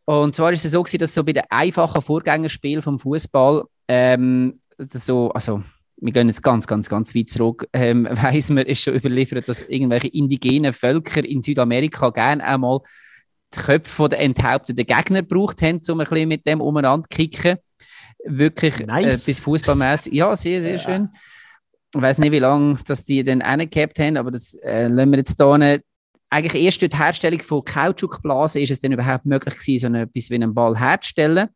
[0.05, 5.31] Und zwar ist es so, dass so bei den einfachen Vorgängerspielen vom Fußball ähm, so,
[5.33, 5.63] also
[5.99, 9.63] wir gehen jetzt ganz, ganz, ganz weit zurück, ähm, weiss man, ist schon überliefert, dass
[9.63, 12.81] irgendwelche indigenen Völker in Südamerika gerne einmal
[13.55, 17.59] die Köpfe der enthaupteten Gegner gebraucht haben, um ein bisschen mit dem umeinander zu kicken.
[18.25, 19.23] Wirklich äh, nice.
[19.25, 20.13] äh, bis fußballmäßig.
[20.13, 20.79] Ja, sehr, sehr ja.
[20.79, 21.09] schön.
[21.95, 25.19] Ich weiß nicht, wie lange dass die dann angehabt haben, aber das äh, lassen wir
[25.19, 25.81] jetzt hier.
[26.33, 30.31] Eigentlich erst durch die Herstellung von Kautschukblasen ist es dann überhaupt möglich gewesen, so etwas
[30.31, 31.49] wie einen Ball herzustellen.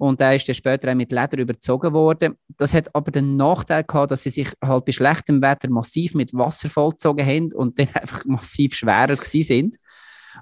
[0.00, 2.34] Und der ist dann später auch mit Leder überzogen worden.
[2.56, 6.32] Das hat aber den Nachteil gehabt, dass sie sich halt bei schlechtem Wetter massiv mit
[6.32, 9.76] Wasser vollgezogen haben und dann einfach massiv schwerer gewesen sind.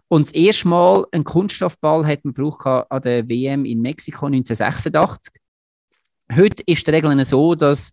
[0.06, 5.34] Und das erste Mal einen Kunststoffball hat man gebraucht an der WM in Mexiko 1986.
[6.34, 7.92] Heute ist die Regel so, dass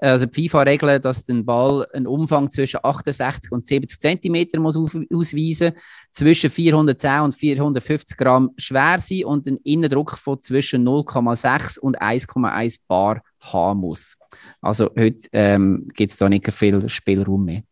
[0.00, 4.76] also die FIFA regeln, dass der Ball einen Umfang zwischen 68 und 70 cm muss
[4.76, 5.72] ausweisen,
[6.10, 12.80] zwischen 410 und 450 Gramm schwer sein und einen Innendruck von zwischen 0,6 und 1,1
[12.88, 14.16] Bar haben muss.
[14.62, 17.62] Also heute ähm, gibt es da nicht viel Spielraum mehr.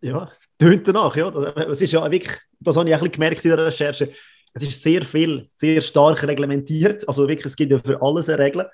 [0.00, 1.28] Ja, tönt danach, ja.
[1.70, 4.10] Es ist ja wirklich, das habe ich auch gemerkt in der Recherche,
[4.54, 7.08] es ist sehr viel, sehr stark reglementiert.
[7.08, 8.66] Also wirklich, es gibt ja für alles eine Regel.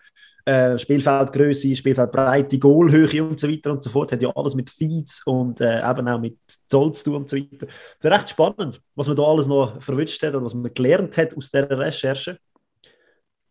[0.48, 4.12] äh, Spielfeldgröße, Spielfeldbreite, Goalhöhe und so weiter und so fort.
[4.12, 7.36] Hat ja alles mit Feeds und äh, eben auch mit Zoll zu tun und so
[7.36, 7.66] weiter.
[7.66, 11.16] Das ist recht spannend, was man da alles noch verwünscht hat und was man gelernt
[11.16, 12.38] hat aus dieser Recherche.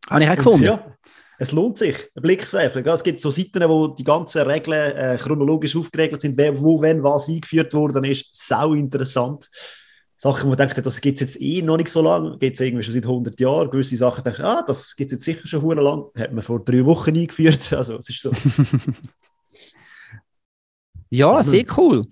[0.10, 0.63] Habe ich auch gefunden.
[0.63, 0.97] Ja,
[1.39, 2.86] es lohnt sich, ein Blick zu werfen.
[2.86, 7.04] Es gibt so Seiten, wo die ganzen Regeln äh, chronologisch aufgeregelt sind, wer, wo, wenn,
[7.04, 8.26] was eingeführt worden ist.
[8.32, 9.50] Sau interessant.
[10.17, 12.60] Sachen, wo man denkt, das gibt es jetzt eh noch nicht so lange, gibt es
[12.60, 13.69] irgendwie schon seit 100 Jahren.
[13.69, 16.63] Gewisse Sachen denken, ah, das gibt es jetzt sicher schon hure lang, hat man vor
[16.63, 17.71] drei Wochen eingeführt.
[17.71, 18.32] Also es ist so.
[21.12, 22.04] ja, sehr cool.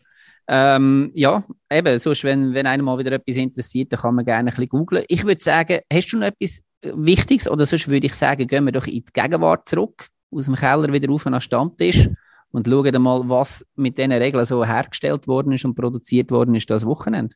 [0.47, 4.41] Ähm, ja, eben, sonst, wenn, wenn einem mal wieder etwas interessiert, dann kann man gerne
[4.41, 5.03] ein bisschen googlen.
[5.07, 6.61] Ich würde sagen, hast du noch etwas
[6.93, 10.55] Wichtiges oder sonst würde ich sagen, gehen wir doch in die Gegenwart zurück, aus dem
[10.55, 12.09] Keller wieder auf den Stammtisch
[12.51, 16.69] und schauen mal, was mit diesen Regeln so hergestellt worden ist und produziert worden ist
[16.69, 17.35] das Wochenende.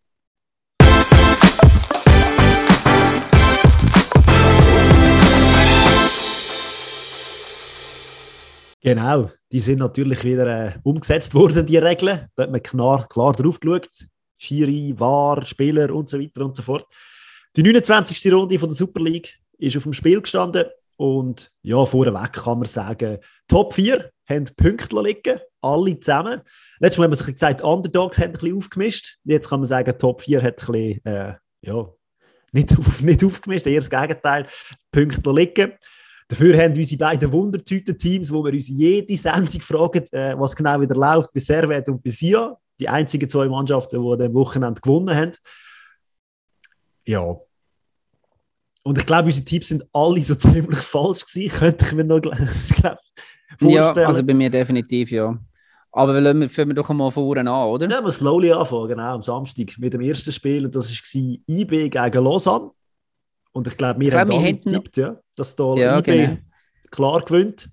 [8.82, 12.28] Genau, die sind natürlich wieder äh, umgesetzt worden, die Regeln.
[12.36, 13.90] Da hat man klar, klar drauf geschaut.
[14.38, 16.88] Schiri, VAR, Spieler und so weiter und so fort.
[17.56, 18.32] Die 29.
[18.32, 20.66] Runde von der Super League ist auf dem Spiel gestanden
[20.98, 26.42] und ja, vorweg kann man sagen, Top 4 haben Punkte liegen, alle zusammen.
[26.80, 29.18] Letztes Mal haben wir sich gesagt, Underdogs haben ein bisschen aufgemischt.
[29.24, 31.90] Jetzt kann man sagen, Top 4 hat ein bisschen, äh, ja,
[32.52, 34.46] nicht, auf, nicht aufgemischt, eher das Gegenteil,
[34.92, 35.74] Punkte liegen.
[36.28, 40.96] Dafür haben unsere beiden Wundertüten-Teams, wo wir uns jede Sendung fragen, äh, was genau wieder
[40.96, 42.56] läuft, bei Servet und bei Sia.
[42.80, 45.32] Die einzigen zwei Mannschaften, die am Wochenende gewonnen haben.
[47.10, 47.36] Ja.
[48.84, 51.58] Und ich glaube, unsere Tipps sind alle so ziemlich falsch gewesen.
[51.58, 52.98] Könnte ich mir noch vorstellen.
[53.60, 55.38] Ja, also bei mir definitiv, ja.
[55.92, 57.90] Aber wir lassen wir doch mal vorne an, oder?
[57.90, 60.66] Ja, wir slowly anfangen, genau, am Samstag mit dem ersten Spiel.
[60.66, 62.70] Und das war IB gegen Lausanne.
[63.54, 66.38] Und ich glaube, wir ich haben alle getippt, ja, dass da ja, IB genau.
[66.92, 67.68] klar gewinnt.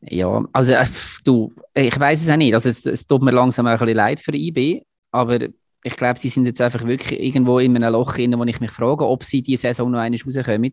[0.00, 0.86] Ja, also äh,
[1.22, 2.54] du, ich weiß es auch nicht.
[2.54, 5.38] Also es, es, tut mir langsam auch ein bisschen leid für IB, aber
[5.84, 8.70] ich glaube, sie sind jetzt einfach wirklich irgendwo in einem Loch drin, wo ich mich
[8.70, 10.72] frage, ob sie diese Saison noch einmal rauskommen.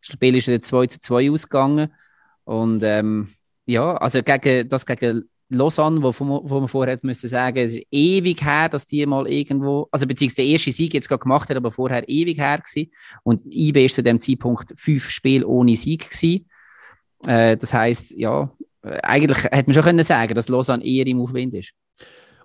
[0.00, 1.92] Das Spiel ist ja 2 zu 2 ausgegangen
[2.44, 3.28] und ähm,
[3.66, 8.42] ja, also gegen, das gegen Lausanne, wo, wo man vorher müssen sagen, es ist ewig
[8.42, 11.72] her, dass die mal irgendwo, also beziehungsweise der erste Sieg jetzt gerade gemacht hat, aber
[11.72, 12.90] vorher ewig her gewesen.
[13.22, 16.48] Und IB ist zu dem Zeitpunkt fünf Spiele ohne Sieg gewesen.
[17.26, 18.50] Äh, das heißt, ja,
[18.82, 21.72] eigentlich hätte man schon können sagen, dass Lausanne eher im Aufwind ist.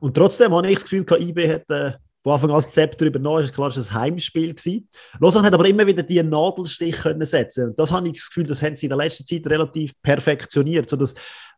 [0.03, 3.41] Und trotzdem habe ich das Gefühl, IB hat äh, von Anfang an das Zepter übernommen.
[3.41, 4.89] Ist klar, es ein Heimspiel gewesen.
[5.17, 7.69] Lausanne hat aber immer wieder die Nadelstich können setzen.
[7.69, 10.89] Und das habe ich das Gefühl, das haben sie in der letzten Zeit relativ perfektioniert,
[10.89, 11.13] sodass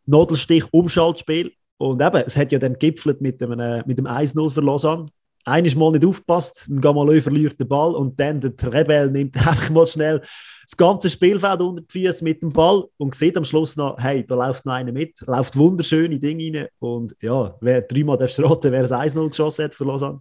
[0.05, 1.53] Nadelstich, Umschaltspiel.
[1.77, 5.07] Und eben, es hat ja dann gipfelt mit dem, äh, dem 1-0 für Lausanne.
[5.47, 9.69] Eines Mal nicht aufgepasst, ein Gamalö verliert den Ball und dann der Rebell nimmt einfach
[9.69, 10.21] mal schnell
[10.65, 14.25] das ganze Spielfeld unter die Füße mit dem Ball und sieht am Schluss noch, hey,
[14.25, 18.71] da läuft noch einer mit, läuft wunderschöne Dinge rein und ja, wer dreimal darfst raten,
[18.71, 20.19] wer das 1-0 geschossen hat für Lausanne.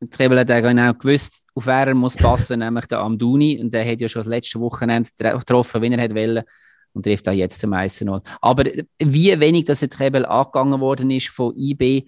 [0.00, 3.88] Der Rebell hat genau gewusst, auf wer er muss passen, nämlich der Amduni und der
[3.88, 6.44] hat ja schon das letzte Wochenende getroffen, wie er wollen
[6.94, 8.20] und trifft auch jetzt zum 1-0.
[8.40, 8.64] Aber
[8.98, 12.06] wie wenig das der Trebel angegangen worden ist von IB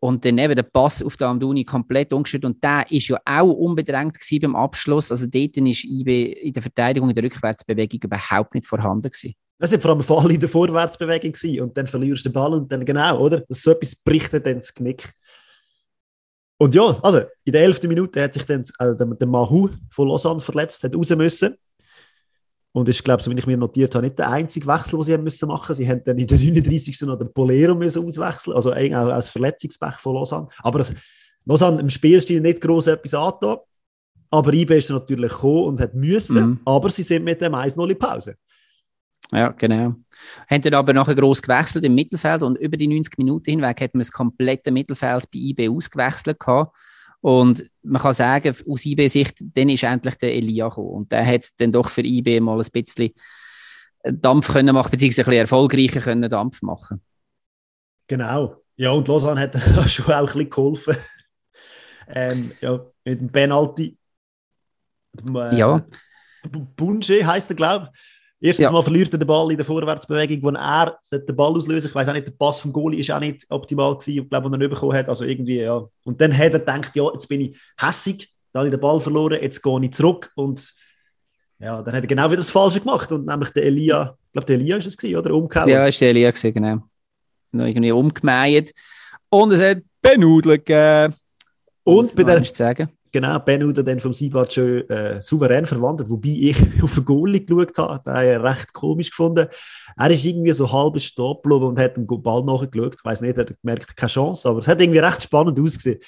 [0.00, 3.52] und dann eben der Pass auf den Amduni komplett umgestellt und der ist ja auch
[3.52, 5.10] unbedrängt beim Abschluss.
[5.10, 9.34] Also dort ist IB in der Verteidigung, in der Rückwärtsbewegung überhaupt nicht vorhanden gewesen.
[9.58, 11.60] Das war vor allem Fall in der Vorwärtsbewegung gewesen.
[11.62, 13.42] und dann verlierst du den Ball und dann genau, oder?
[13.48, 15.10] So etwas bricht dann das Knick.
[16.58, 17.84] Und ja, also in der 11.
[17.84, 21.56] Minute hat sich dann äh, der, der Mahu von Lausanne verletzt, hat raus müssen.
[22.72, 25.12] Und ich glaube, so wie ich mir notiert habe, nicht der einzige Wechsel, den sie
[25.14, 27.00] haben müssen machen Sie haben dann in der 39.
[27.02, 30.48] noch den Polero müssen auswechseln, also auch als Verletzungspech von Lausanne.
[30.62, 30.92] Aber das,
[31.44, 33.58] Lausanne im Spielstil nicht groß etwas angetan.
[34.30, 36.60] Aber IB ist natürlich gekommen und hat müssen, mhm.
[36.66, 38.36] aber sie sind mit dem 1-0 in Pause.
[39.32, 39.94] Ja, genau.
[40.48, 43.94] Haben dann aber nachher gross gewechselt im Mittelfeld und über die 90 Minuten hinweg hat
[43.94, 46.76] man das komplette Mittelfeld bei IB ausgewechselt gehabt.
[47.20, 50.90] Und man kann sagen, aus IB-Sicht, dann ist endlich der Elia gekommen.
[50.90, 53.10] Und der hat dann doch für IB mal ein bisschen
[54.04, 57.02] Dampf können machen, beziehungsweise ein bisschen erfolgreicher können Dampf machen.
[58.06, 58.62] Genau.
[58.76, 59.54] Ja, und Lausanne hat
[59.90, 60.96] schon auch ein bisschen geholfen.
[62.08, 63.98] ähm, ja, mit dem Penalty.
[65.34, 65.84] Äh, ja.
[66.76, 68.17] Bunche heisst er, glaube ich.
[68.40, 68.72] Erstens ja.
[68.72, 72.08] mal verliert er den Ball in der Vorwärtsbewegung, wo er den Ball auslösen Ich weiß
[72.08, 74.58] auch nicht, der Pass vom Goalie ist auch nicht optimal gewesen, ich glaube, wo er
[74.58, 75.08] nicht bekommen hat.
[75.08, 75.84] Also irgendwie, ja.
[76.04, 79.00] Und dann hat er gedacht, ja, jetzt bin ich hässig, da habe ich den Ball
[79.00, 80.30] verloren, jetzt gehe ich zurück.
[80.36, 80.72] Und
[81.58, 83.10] ja, dann hat er genau wieder das Falsche gemacht.
[83.10, 85.34] Und nämlich der Elia, ich glaube, der Elia ist es gewesen, oder?
[85.34, 85.68] Umgehauen.
[85.68, 86.82] Ja, ist der Elia gewesen, genau.
[87.50, 88.72] Noch irgendwie umgemäht.
[89.30, 91.14] Und es hat Benudel gegeben.
[91.82, 92.42] Und bei der,
[93.10, 97.44] Genau, Ben Uda dann vom Sibat schön äh, souverän verwandelt, wobei ich auf den Goalie
[97.44, 99.46] geschaut habe, den habe ich recht komisch gefunden.
[99.96, 102.96] Er ist irgendwie so halb stehen geblieben und hat den Ball nachgeschaut.
[102.96, 106.00] Ich weiß nicht, er hat gemerkt, keine Chance, aber es hat irgendwie recht spannend ausgesehen.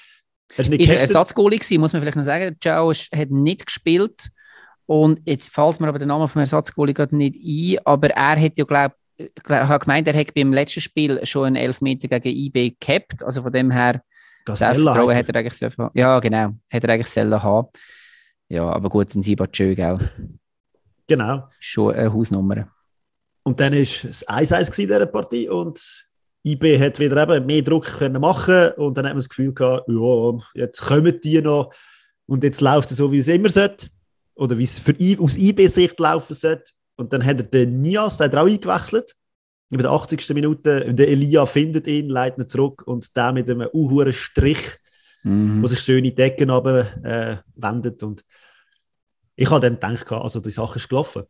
[0.57, 2.57] Er ist, ist ein Ersatzgoalie gewesen, muss man vielleicht noch sagen.
[2.61, 4.29] Ciao hat nicht gespielt
[4.87, 8.59] und jetzt fällt mir aber der Name vom Ersatzgoalie gerade nicht ein, aber er hat
[8.59, 13.23] ja, glaube ich, gemeint, er hat beim letzten Spiel schon einen Elfmeter gegen IB gehabt,
[13.23, 14.03] also von dem her
[14.49, 16.55] Selbstvertrauen hat er eigentlich selber, Ja, genau.
[16.71, 17.69] Hat er eigentlich selber haben.
[18.49, 19.99] Ja, aber gut, in Sibat schön, gell?
[21.07, 21.49] Genau.
[21.59, 22.69] Schon eine Hausnummer.
[23.43, 26.07] Und dann war es 1-1 in dieser Partie und
[26.45, 29.89] IB hat wieder eben mehr Druck können machen und dann hat man das Gefühl gehabt,
[29.89, 31.73] ja, jetzt kommen die noch
[32.27, 33.89] und jetzt läuft es so, wie es immer sollte
[34.35, 36.73] oder wie es für, aus IB-Sicht laufen sollte.
[36.97, 39.15] Und dann hat er den Nias, der hat er auch eingewechselt
[39.71, 40.29] in der 80.
[40.35, 44.79] Minute, der Elia findet ihn, leitet ihn zurück und der mit einem unhuren Strich,
[45.23, 45.63] mhm.
[45.63, 48.03] wo sich schöne Decken aber äh, wendet.
[48.03, 48.25] Und
[49.37, 51.23] ich habe dann gedacht, also die Sache ist gelaufen.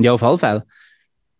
[0.00, 0.64] Ja, auf alle Fälle.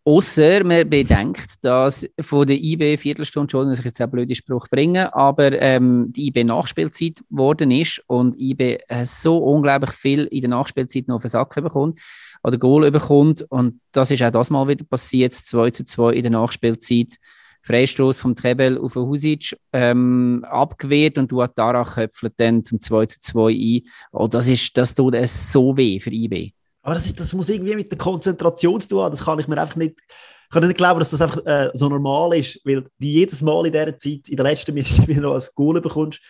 [0.05, 4.67] Außer man bedenkt, dass von der IB Viertelstunde schon, dass ich jetzt einen blöden Spruch
[4.69, 10.41] bringe, aber ähm, die IB Nachspielzeit geworden ist und IB äh, so unglaublich viel in
[10.41, 12.01] der Nachspielzeit noch auf den Sack bekommt
[12.43, 13.45] oder Goal bekommt.
[13.49, 17.17] Und das ist auch das Mal wieder passiert, 2 zu 2 in der Nachspielzeit.
[17.63, 23.51] Freistoß vom Trebel auf Husic ähm, abgewehrt und Duatara köpfelt dann zum 2 zu 2
[23.51, 23.81] ein.
[24.13, 26.53] Oh, das, ist, das tut es so weh für IB.
[26.83, 29.61] Aber das, ist, das muss irgendwie mit der Konzentration zu tun Das kann ich mir
[29.61, 29.97] einfach nicht.
[30.01, 33.67] Ich kann nicht glauben, dass das einfach äh, so normal ist, weil du jedes Mal
[33.67, 36.21] in dieser Zeit, in der letzten Minute, wieder noch ein Goal bekommst,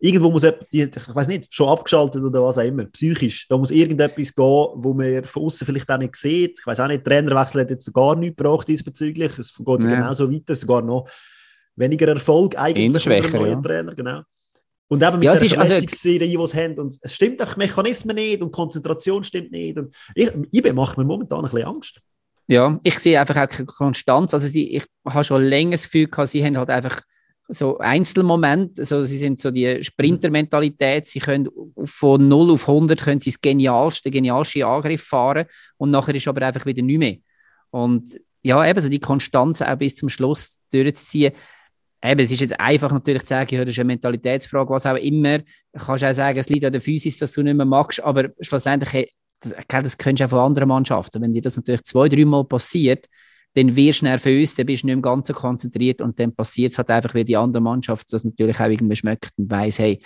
[0.00, 3.70] irgendwo muss jemand, ich weiß nicht, schon abgeschaltet oder was auch immer, psychisch, da muss
[3.70, 6.58] irgendetwas gehen, wo man von außen vielleicht auch nicht sieht.
[6.58, 9.38] Ich weiß auch nicht, der Trainerwechsel hat jetzt gar nichts gebraucht diesbezüglich.
[9.38, 9.96] Es geht ja.
[9.96, 11.08] genauso weiter, sogar noch
[11.76, 14.22] weniger Erfolg eigentlich für den neuen Trainer, genau.
[14.88, 16.78] Und eben mit ja, der Verletzungsserie, also, die sie haben.
[16.78, 19.76] Und es stimmt auch Mechanismen nicht und Konzentration stimmt nicht.
[19.76, 22.00] Und ich, IB macht mir momentan ein bisschen Angst.
[22.46, 24.32] Ja, ich sehe einfach auch keine Konstanz.
[24.32, 27.02] Also sie, ich habe schon länger das Gefühl gehabt, sie haben halt einfach
[27.48, 31.48] so Einzelmomente, also sie sind so die Sprintermentalität, sie können
[31.84, 35.46] von 0 auf 100 können sie das genialste, genialste Angriff fahren
[35.78, 37.16] und nachher ist aber einfach wieder nicht mehr.
[37.70, 41.32] Und ja, eben so die Konstanz auch bis zum Schluss durchzuziehen.
[42.04, 44.96] Eben, es ist jetzt einfach natürlich zu sagen, ja, das ist eine Mentalitätsfrage, was auch
[44.96, 45.38] immer.
[45.38, 45.44] Du
[45.78, 49.12] kannst auch sagen, es liegt an der Physis, dass du nicht mehr magst, aber schlussendlich,
[49.40, 51.20] das, das kennst du auch von anderen Mannschaften.
[51.20, 53.06] Wenn dir das natürlich zwei, dreimal passiert,
[53.58, 56.70] dann wirst du nervös, dann bist du nicht mehr ganz so konzentriert und dann passiert
[56.70, 60.00] es halt einfach, wie die andere Mannschaft das natürlich auch irgendwie schmeckt und weiss, hey,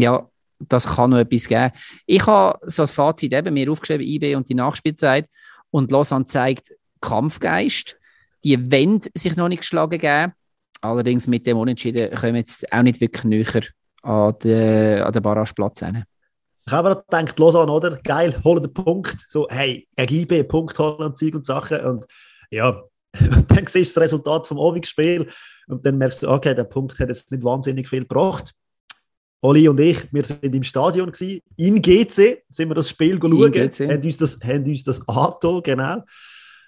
[0.00, 0.26] ja,
[0.58, 1.72] das kann noch etwas geben.
[2.06, 5.28] Ich habe so als Fazit eben mir aufgeschrieben, IB und die Nachspielzeit
[5.70, 7.96] und Lausanne zeigt Kampfgeist.
[8.42, 10.32] Die Wände sich noch nicht geschlagen geben.
[10.80, 13.62] Allerdings mit dem Unentschieden kommen wir jetzt auch nicht wirklich näher
[14.02, 16.04] an den, an den Barrageplatz hin.
[16.66, 17.98] Ich habe mir gedacht, Lausanne, oder?
[18.02, 19.26] Geil, holen den Punkt.
[19.28, 21.80] So, hey, gegen IB, Punkt holen und Zeug und Sachen.
[21.80, 22.06] Und
[22.52, 22.82] ja,
[23.48, 25.28] dann siehst du das Resultat vom Abendspiel
[25.66, 28.52] und dann merkst du, okay, der Punkt hat jetzt nicht wahnsinnig viel gebracht.
[29.40, 33.32] Oli und ich, wir sind im Stadion gewesen, in GC, sind wir das Spiel schauen,
[33.32, 36.04] haben uns das, haben uns das angetan, genau.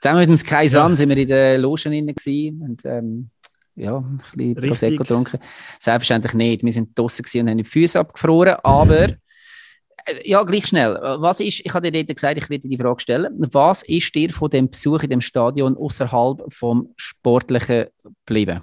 [0.00, 0.96] Zusammen mit dem Sky Sun ja.
[0.96, 3.30] sind wir in der Logen gewesen und ähm,
[3.76, 5.38] ja, ein bisschen Prosecco getrunken.
[5.78, 9.08] Selbstverständlich nicht, wir sind draußen und haben die Füße abgefroren, aber
[10.24, 10.94] ja, gleich schnell.
[11.18, 13.34] Was ist, ich habe dir gesagt, ich werde die Frage stellen.
[13.38, 17.86] Was ist dir von dem Besuch in dem Stadion außerhalb vom Sportlichen
[18.26, 18.62] geblieben?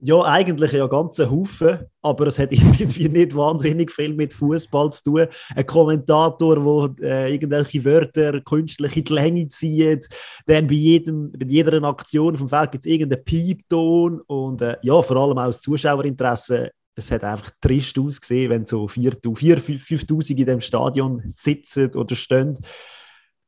[0.00, 5.02] Ja, eigentlich ja ganze Haufen, aber es hat irgendwie nicht wahnsinnig viel mit Fußball zu
[5.02, 5.26] tun.
[5.54, 10.06] Ein Kommentator, der äh, irgendwelche Wörter künstlich in die Länge zieht,
[10.46, 15.00] dann bei, jedem, bei jeder Aktion vom Feld gibt es irgendeinen Piepton und äh, ja,
[15.00, 20.46] vor allem auch das Zuschauerinteresse es hat einfach trist ausgesehen, wenn so 4'000, 5'000 in
[20.46, 22.58] dem Stadion sitzen oder stehen.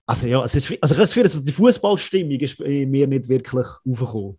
[0.07, 3.29] Also ja, es ist, also ich habe das Gefühl, also die Fußballstimmung ist mir nicht
[3.29, 4.39] wirklich aufgekommen.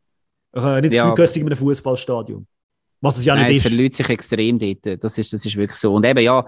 [0.56, 1.32] Ich habe nicht das Gefühl, ja.
[1.32, 2.48] ich in einem Fußballstadion.
[3.02, 3.70] Was es ja Nein, nicht es ist.
[3.70, 5.04] verliert sich extrem dort.
[5.04, 5.94] Das ist, das ist wirklich so.
[5.94, 6.40] Und eben ja,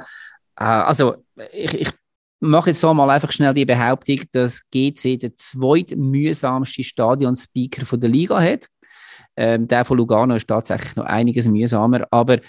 [0.56, 1.16] äh, also
[1.52, 1.90] ich, ich
[2.40, 8.42] mache jetzt so mal einfach schnell die Behauptung, dass GC der zweitmühsamste Stadionspeaker der Liga
[8.42, 8.68] hat.
[9.42, 12.40] Ähm, der von Lugano ist tatsächlich noch einiges mühsamer, aber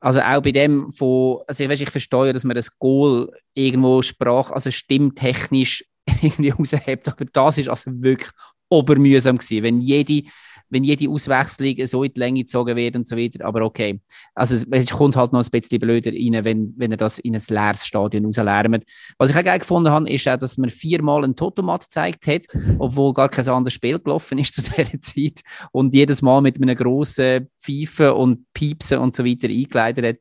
[0.00, 4.00] also auch bei dem von, also ich, weiß, ich verstehe, dass man das Goal irgendwo
[4.00, 5.84] sprach, also stimmtechnisch
[6.22, 8.30] irgendwie raushebt, aber das ist also wirklich
[8.70, 10.26] obermühsam gewesen, wenn jede
[10.70, 13.44] wenn jede Auswechslung so in die Länge gezogen wird und so weiter.
[13.44, 14.00] Aber okay.
[14.34, 17.42] Also es, kommt halt noch ein bisschen blöder rein, wenn, wenn er das in ein
[17.48, 18.84] leeres Stadion rauslärmt.
[19.18, 22.42] Was ich auch geil gefunden habe, ist auch, dass man viermal ein Totomat gezeigt hat,
[22.78, 25.40] obwohl gar kein anderes Spiel gelaufen ist zu dieser Zeit.
[25.72, 30.16] Und jedes Mal mit einem grossen Pfeifen und Piepsen und so weiter eingeleitet hat.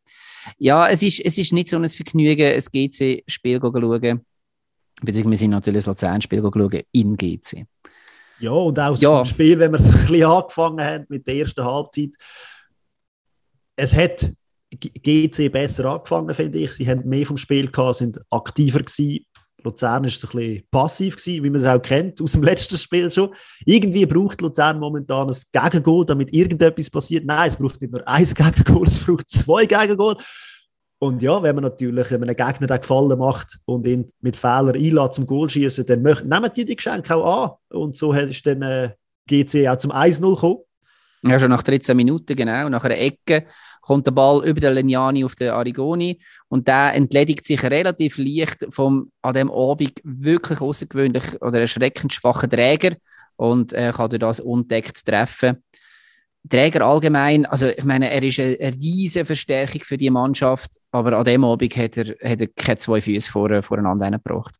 [0.58, 4.22] Ja, es ist, es ist nicht so ein Vergnügen, ein GC-Spiel zu schauen.
[5.02, 7.66] Beziehungsweise wir sind natürlich das Luzern-Spiel schauen in GC.
[8.40, 9.20] Ja, und auch ja.
[9.20, 12.12] das Spiel, wenn wir ein bisschen angefangen haben mit der ersten Halbzeit.
[13.76, 14.32] Es hat
[14.72, 16.72] GC besser angefangen, finde ich.
[16.72, 19.26] Sie haben mehr vom Spiel gehabt, sind aktiver gewesen.
[19.64, 22.78] Luzern war so ein bisschen passiv, gewesen, wie man es auch kennt aus dem letzten
[22.78, 23.34] Spiel schon.
[23.66, 27.26] Irgendwie braucht Luzern momentan ein Gegengol, damit irgendetwas passiert.
[27.26, 30.18] Nein, es braucht nicht nur ein Gegengol, es braucht zwei Gegengol.
[31.00, 35.14] Und ja, wenn man natürlich einem Gegner den Gefallen macht und ihn mit Fehlern einlädt
[35.14, 37.78] zum Goal schießen, dann nehmen die die Geschenke auch an.
[37.78, 38.92] Und so ist dann äh,
[39.28, 40.58] GC auch zum 1-0 gekommen.
[41.24, 42.70] Ja, schon nach 13 Minuten, genau.
[42.70, 43.46] Nach einer Ecke
[43.82, 48.66] kommt der Ball über den Leniani auf den Arigoni und der entledigt sich relativ leicht
[48.70, 52.98] vom an dem Abend wirklich außergewöhnlich oder erschreckend schwachen Träger
[53.36, 55.64] und äh, kann durch das undeckt treffen.
[56.50, 61.26] Träger allgemein, also ich meine, er ist eine, riesige Verstärkung für die Mannschaft, aber an
[61.26, 64.56] dem Abend hat er, hat er keine zwei Füße vor, voreinander gebracht.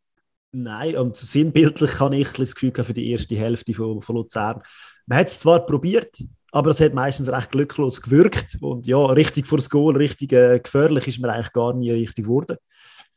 [0.52, 4.62] Nein, und sinnbildlich habe ich das Gefühl für die erste Hälfte von, von Luzern.
[5.06, 6.22] Man hat es zwar probiert,
[6.52, 10.60] aber es hat meistens recht glücklos gewirkt und ja, richtig vor das Goal, richtig äh,
[10.60, 12.56] gefährlich ist man eigentlich gar nie richtig geworden.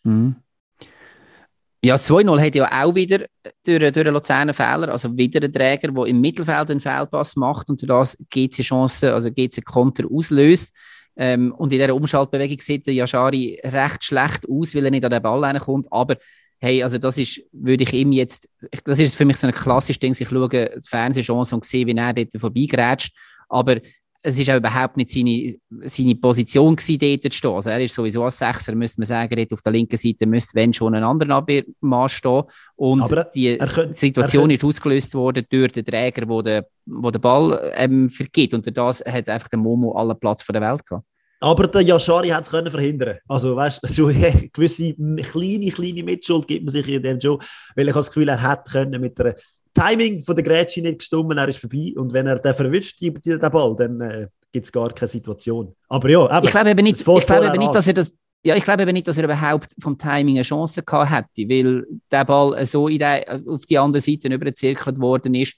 [0.03, 0.35] Mhm.
[1.83, 3.25] Ja, 2-0 hat ja auch wieder
[3.65, 7.69] durch, durch einen Luzerner Fehler, also wieder ein Träger, der im Mittelfeld einen Fehlpass macht
[7.69, 10.75] und durch das GC Chance, also GC Konter auslöst.
[11.17, 15.11] Ähm, und in dieser Umschaltbewegung sieht der Yashari recht schlecht aus, weil er nicht an
[15.11, 15.87] den Ball reinkommt.
[15.91, 16.17] Aber
[16.59, 18.47] hey, also das ist, würde ich ihm jetzt,
[18.83, 21.97] das ist für mich so ein klassisches Ding, ich schaue die Fernsehchance und sehe, wie
[21.97, 23.11] er dort vorbeigrätscht.
[23.49, 23.77] Aber
[24.23, 25.55] es ist auch überhaupt nicht seine,
[25.89, 27.53] seine Position gewesen, dort zu stehen.
[27.53, 30.55] Also er ist sowieso als Sechser, müsste man sagen, dort auf der linken Seite müsste,
[30.55, 32.43] wenn schon, ein anderer Abwehrmann stehen.
[32.75, 37.19] Und Aber die könnte, Situation ist ausgelöst worden durch den Träger, wo der, wo der
[37.19, 38.53] Ball ähm, vergibt.
[38.53, 41.05] Und durch das hat einfach der Momo allen Platz der Welt gehabt.
[41.43, 43.17] Aber der Yashari hat es verhindern.
[43.27, 47.43] Also, weißt du, so eine gewisse kleine, kleine Mitschuld gibt man sich in dem Job,
[47.75, 49.35] weil ich das Gefühl, er hätte können mit der
[49.73, 51.93] Timing von der Grätsche nicht gestummen, er ist vorbei.
[51.95, 55.73] Und wenn er den verwischt, den Ball, dann äh, gibt es gar keine Situation.
[55.87, 58.13] Aber ja, eben, ich glaube eben nicht, ich glaube eben nicht dass er das.
[58.43, 61.85] Ja, ich glaube eben nicht, dass er überhaupt vom Timing eine Chance gehabt hätte, weil
[62.11, 65.55] der Ball so in die, auf die andere Seite überzirkelt worden ist.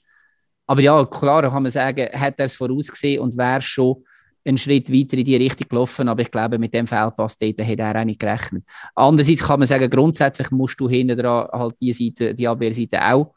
[0.66, 4.04] Aber ja, klar kann man sagen, hätte er es vorausgesehen und wäre schon
[4.44, 7.82] einen Schritt weiter in die Richtung gelaufen, aber ich glaube, mit dem Fehlpass dort hätte
[7.82, 8.64] er auch nicht gerechnet.
[8.94, 13.32] Andererseits kann man sagen, grundsätzlich musst du hinten dran halt die Seite, die Abwehrseite auch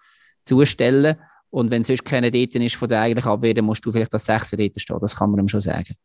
[0.48, 1.18] zustellen.
[1.50, 4.26] Und wenn sonst keiner dort ist von der eigentlichen Abwehr, dann musst du vielleicht als
[4.26, 4.98] Sechser dort stehen.
[5.00, 5.96] Das kann man ihm schon sagen.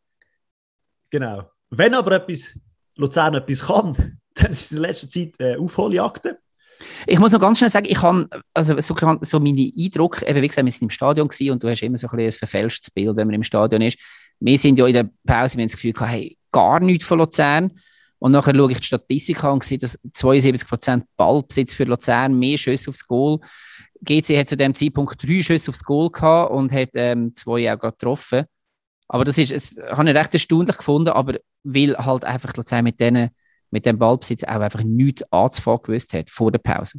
[1.11, 1.51] Genau.
[1.71, 2.57] Wenn aber etwas,
[2.97, 6.37] Luzern etwas kann, dann ist es in letzter Zeit äh, Aufholjagden.
[7.07, 10.49] Ich muss noch ganz schnell sagen, ich habe also so, so meine Eindruck, eben wie
[10.49, 13.17] gesagt, wir sind im Stadion gewesen und du hast immer so ein, ein verfälschtes Bild,
[13.17, 13.99] wenn man im Stadion ist.
[14.41, 17.19] Wir sind ja in der Pause, wir haben das Gefühl gehabt, hey, gar nichts von
[17.19, 17.73] Luzern.
[18.19, 22.57] Und nachher schaue ich die Statistik an und sehe, dass 72% Ballbesitz für Luzern, mehr
[22.57, 23.41] Schüsse aufs Goal.
[24.05, 27.79] GC hat zu dem Zeitpunkt drei Schüsse aufs Goal gehabt und hat ähm, zwei auch
[27.79, 28.45] getroffen.
[29.09, 32.99] Aber das ist, das habe ich recht erstaunlich gefunden, aber weil halt einfach Luzern mit,
[32.99, 33.31] denen,
[33.71, 36.99] mit dem Ballbesitz auch einfach nichts anzufangen gewusst hat vor der Pause.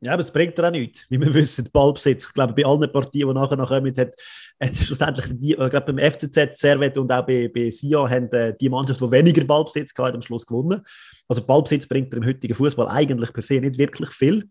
[0.00, 2.26] Ja, aber es bringt ja auch nichts, wie wir wissen, Ballbesitz.
[2.26, 4.12] Ich glaube, bei allen Partien, die nachher noch kommen, hat,
[4.60, 8.54] hat schlussendlich die, äh, glaube beim FCZ, Servet und auch bei, bei Sion haben äh,
[8.60, 10.82] die Mannschaft, die weniger Ballbesitz hatte, am Schluss gewonnen.
[11.26, 14.50] Also Ballbesitz bringt im heutigen Fußball eigentlich per se nicht wirklich viel.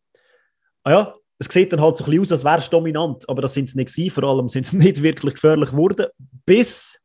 [0.84, 3.42] Ah ja, es sieht dann halt so ein bisschen aus, als wäre es dominant, aber
[3.42, 4.12] das sind es nicht gewesen.
[4.12, 6.08] Vor allem sind es nicht wirklich gefährlich geworden,
[6.46, 7.00] bis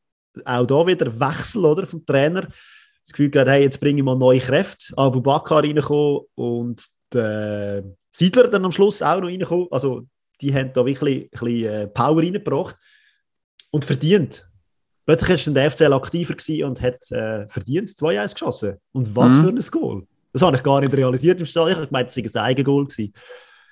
[0.44, 2.48] auch da wieder Wechsel oder, vom Trainer.
[3.04, 4.92] Das Gefühl gehabt, hey, jetzt bringe ich mal neue Kräfte.
[4.96, 9.68] Abu Bakr reingekommen und der Siedler dann am Schluss auch noch reingekommen.
[9.70, 10.02] Also
[10.40, 12.76] die haben da wirklich ein bisschen äh, Power reingebracht
[13.70, 14.48] und verdient.
[15.06, 18.76] Plötzlich war der FCL aktiver und hat äh, verdient 2-1 geschossen.
[18.92, 19.42] Und was mhm.
[19.42, 20.06] für ein Goal.
[20.34, 21.70] Das habe ich gar nicht realisiert im Stadion.
[21.70, 23.14] Ich habe gemeint, es sei ein Eigengoal gewesen.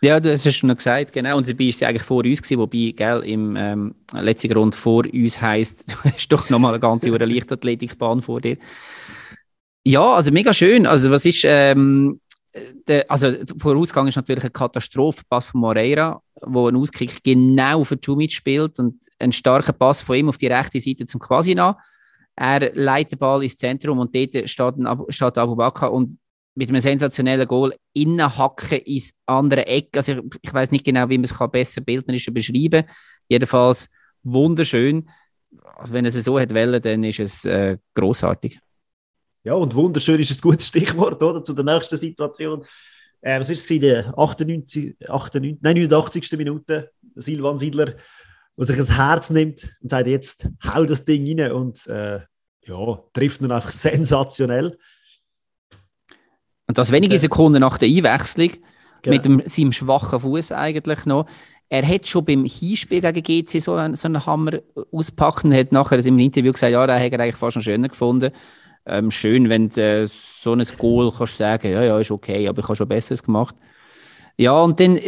[0.06, 1.36] Ja, das hast du noch gesagt, genau.
[1.36, 5.04] Und dabei war sie eigentlich vor uns, gewesen, wobei, gell, im ähm, letzten Grund vor
[5.12, 8.56] uns heisst, du hast doch nochmal eine ganze Uhr Leichtathletikbahn vor dir.
[9.84, 10.86] Ja, also mega schön.
[10.86, 12.20] Also, was ist, ähm,
[12.86, 18.32] der, also Vorausgang ist natürlich ein Katastrophenpass von Moreira, wo ein Auskick genau für Jumic
[18.32, 21.76] spielt und ein starker Pass von ihm auf die rechte Seite zum Quasina.
[22.36, 26.16] Er leitet den Ball ins Zentrum und dort steht, ein, steht Abu Bakr und
[26.56, 29.90] mit einem sensationellen Goal innenhacken ins andere Eck.
[29.94, 32.94] Also ich, ich weiß nicht genau, wie man es besser bildnerisch beschreiben kann.
[33.28, 33.90] Jedenfalls
[34.22, 35.08] wunderschön.
[35.84, 38.58] Wenn es so hat wollen, dann ist es äh, großartig.
[39.44, 42.64] Ja, und wunderschön ist ein gutes Stichwort oder, zu der nächsten Situation.
[43.20, 46.32] Äh, was ist es in der 98, 98, nein, 89.
[46.32, 46.90] Minute?
[47.14, 47.94] Silvan Siedler,
[48.56, 51.52] der sich das Herz nimmt und sagt, jetzt hau das Ding rein.
[51.52, 52.20] Und äh,
[52.64, 54.78] ja, trifft ihn einfach sensationell.
[56.68, 58.50] Und das wenige Sekunden nach der Einwechslung,
[59.02, 59.16] genau.
[59.16, 61.26] mit dem, seinem schwachen Fuß eigentlich noch.
[61.68, 64.60] Er hat schon beim Hinspiel gegen GC so einen, so einen Hammer
[64.92, 67.88] auspackt und hat nachher im Interview gesagt, ja, da hätte er eigentlich fast schon schöner
[67.88, 68.30] gefunden.
[68.84, 72.60] Ähm, schön, wenn du äh, so ein Goal kannst sagen, ja, ja, ist okay, aber
[72.60, 73.56] ich habe schon Besseres gemacht.
[74.36, 75.00] Ja, und dann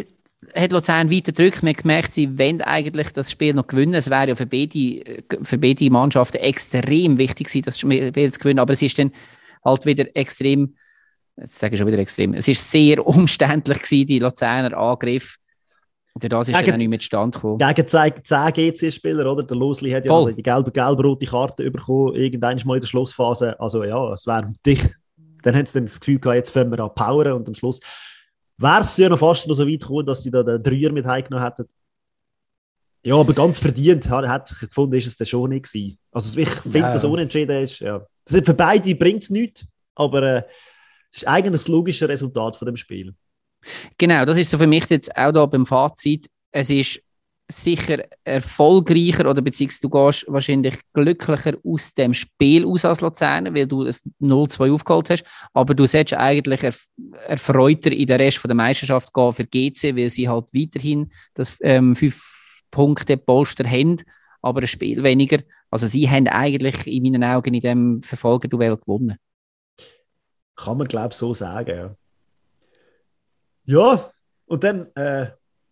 [0.55, 1.63] hat Luzern weiter gedrückt.
[1.63, 3.95] Man hat gemerkt, sie wollen eigentlich das Spiel noch gewinnen.
[3.95, 8.59] Es wäre ja für beide, für beide Mannschaften extrem wichtig gewesen, das Spiel zu gewinnen.
[8.59, 9.13] Aber es ist dann
[9.65, 10.75] halt wieder extrem,
[11.41, 15.37] jetzt sage ich schon wieder extrem, es ist sehr umständlich gewesen, die Luzerner Angriff.
[16.15, 17.59] Und das ist gegen, dann auch nicht mit Stand gekommen.
[17.59, 19.45] Gegen 10 GC-Spieler, oder?
[19.45, 23.59] Der Losli hat ja die gelbe, gelb-rote Karte bekommen, irgendwann mal in der Schlussphase.
[23.61, 24.83] Also ja, es wäre dich.
[25.43, 27.79] Dann haben sie dann das Gefühl gehabt, jetzt fangen wir an powern und am Schluss
[28.57, 31.07] wäre es ja noch fast noch so weit gekommen, dass sie da den Dreier mit
[31.07, 31.69] heimgenommen hätten.
[33.05, 35.99] Ja, aber ganz verdient, hat ich gefunden, ist es dann schon nicht gewesen.
[36.11, 36.93] Also ich finde, ja.
[36.93, 38.05] dass unentschieden ist, ja.
[38.25, 39.65] Das für beide bringt es nichts,
[39.95, 40.43] aber äh,
[41.11, 43.15] es ist eigentlich das logische Resultat von dem Spiel.
[43.97, 46.27] Genau, das ist so für mich jetzt auch da beim Fazit.
[46.53, 47.03] Es ist
[47.51, 53.67] sicher erfolgreicher oder beziehungsweise du gehst wahrscheinlich glücklicher aus dem Spiel aus als Luzern, weil
[53.67, 56.87] du das 0-2 aufgeholt hast, aber du solltest eigentlich erf
[57.27, 61.97] erfreuter in den Rest der Meisterschaft gehen für GC, weil sie halt weiterhin das ähm,
[61.97, 63.97] 5 Punkte Polster haben,
[64.43, 65.39] aber ein Spiel weniger.
[65.71, 69.17] Also sie haben eigentlich in meinen Augen in dem Verfolgerduell gewonnen.
[70.59, 71.97] Kann man glaube ich so sagen, ja.
[73.65, 74.11] Ja,
[74.47, 75.27] und dann äh,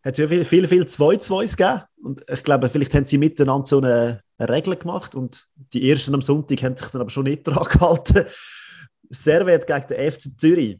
[0.05, 1.83] hat es ja viel, viel, viel 2-2s gegeben.
[2.03, 6.15] Und ich glaube, vielleicht haben sie miteinander so eine, eine Regel gemacht und die ersten
[6.15, 8.27] am Sonntag haben sich dann aber schon nicht dran gehalten.
[9.11, 10.79] Servet gegen den FC Zürich.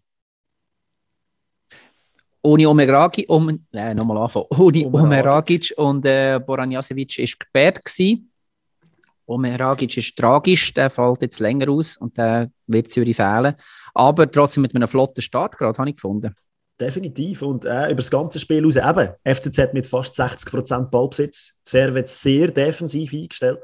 [2.43, 4.47] Ohne Omeragic, um, nein, nochmal anfangen.
[4.51, 8.31] Ohne Omeragic und äh, Boran Jasevic ist gesperrt gewesen.
[9.27, 13.57] Omeragic ist tragisch, der fällt jetzt länger aus und der wird Zürich fehlen.
[13.97, 16.35] Aber trotzdem mit einem flotten Start gerade, habe ich gefunden.
[16.79, 17.41] Definitiv.
[17.41, 19.15] Und äh, über das ganze Spiel raus eben.
[19.25, 21.55] FCZ mit fast 60% Ballbesitz.
[21.65, 23.63] Servet sehr defensiv eingestellt.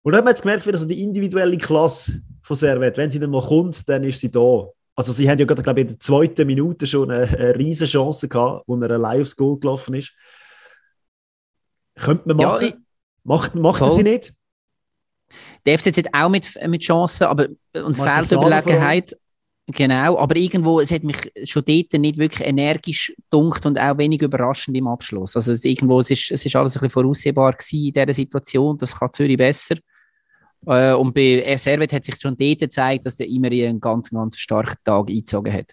[0.00, 3.20] Und da hat man jetzt gemerkt, wie so die individuelle Klasse von Servet, wenn sie
[3.20, 4.68] dann mal kommt, dann ist sie da.
[4.96, 7.90] Also sie haben ja gerade, glaube ich, in der zweiten Minute schon eine, eine riesige
[7.90, 10.14] Chance gehabt, wo er allein aufs Goal gelaufen ist.
[11.96, 12.62] Könnte man machen.
[12.62, 12.74] Ja, ich,
[13.22, 14.32] macht macht sie nicht.
[15.66, 19.14] Der FCZ auch mit, mit Chancen, aber uns fehlt Überlegenheit.
[19.74, 24.20] Genau, aber irgendwo, es hat mich schon dort nicht wirklich energisch dunkt und auch wenig
[24.20, 25.34] überraschend im Abschluss.
[25.34, 28.76] Also es, irgendwo, es ist, es ist alles ein bisschen voraussehbar gewesen in dieser Situation,
[28.76, 29.76] das kann Zürich besser.
[30.66, 34.36] Äh, und bei Servet hat sich schon dort gezeigt, dass der immer einen ganz, ganz
[34.36, 35.72] starken Tag eingezogen hat.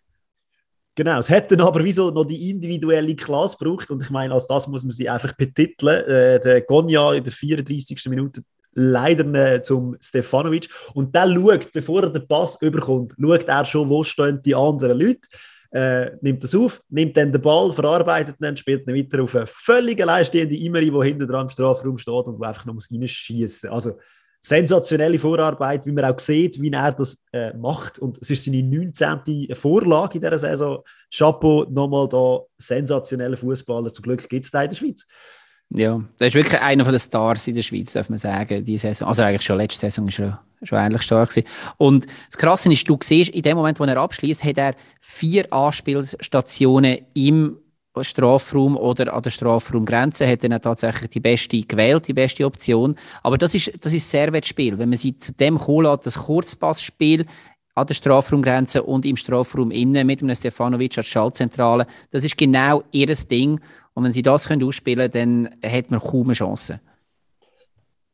[0.95, 4.67] Genau, es hätte aber wieso noch die individuelle Klasse gebraucht und ich meine, als das
[4.67, 6.05] muss man sie einfach betiteln.
[6.05, 8.05] Äh, der Gonja in der 34.
[8.07, 8.41] Minute
[8.73, 10.69] leider zum Stefanovic.
[10.93, 14.99] Und der schaut, bevor er den Pass überkommt, schaut er schon, wo stehen die anderen
[14.99, 15.27] Leute.
[15.71, 19.45] Äh, nimmt das auf, nimmt dann den Ball, verarbeitet ihn, spielt ihn weiter auf eine
[19.45, 23.75] völlig alleinstehende Imeri, die hinten dran im Strafraum steht und wo einfach noch reinschießen muss.
[23.75, 23.99] Also
[24.41, 27.99] sensationelle Vorarbeit, wie man auch sieht, wie er das äh, macht.
[27.99, 29.53] Und es ist seine 19.
[29.55, 30.83] Vorlage in dieser Saison.
[31.13, 33.91] Chapeau, nochmal da, sensationelle Fußballer.
[33.91, 35.05] Zum Glück gibt es da in der Schweiz.
[35.71, 39.07] Ja, das ist wirklich einer der Stars in der Schweiz, darf man sagen, die Saison.
[39.07, 41.47] Also eigentlich schon letzte Saison war schon, schon ähnlich stark gewesen.
[41.77, 45.51] Und das Krasse ist, du siehst, in dem Moment, wo er abschließt, hat er vier
[45.53, 47.57] Anspielstationen im
[48.01, 52.95] Strafraum oder an der Strafraumgrenze hat er tatsächlich die beste gewählt, die beste Option.
[53.23, 54.77] Aber das ist das ist Servetspiel.
[54.77, 57.25] Wenn man sie zu dem kommen das Kurzpassspiel
[57.75, 62.83] an der Strafraumgrenze und im Strafraum innen mit einem Stefanovic als Schaltzentrale, das ist genau
[62.91, 63.59] ihr Ding.
[63.99, 66.79] Und wenn sie das können ausspielen können, dann hat man kaum eine Chance.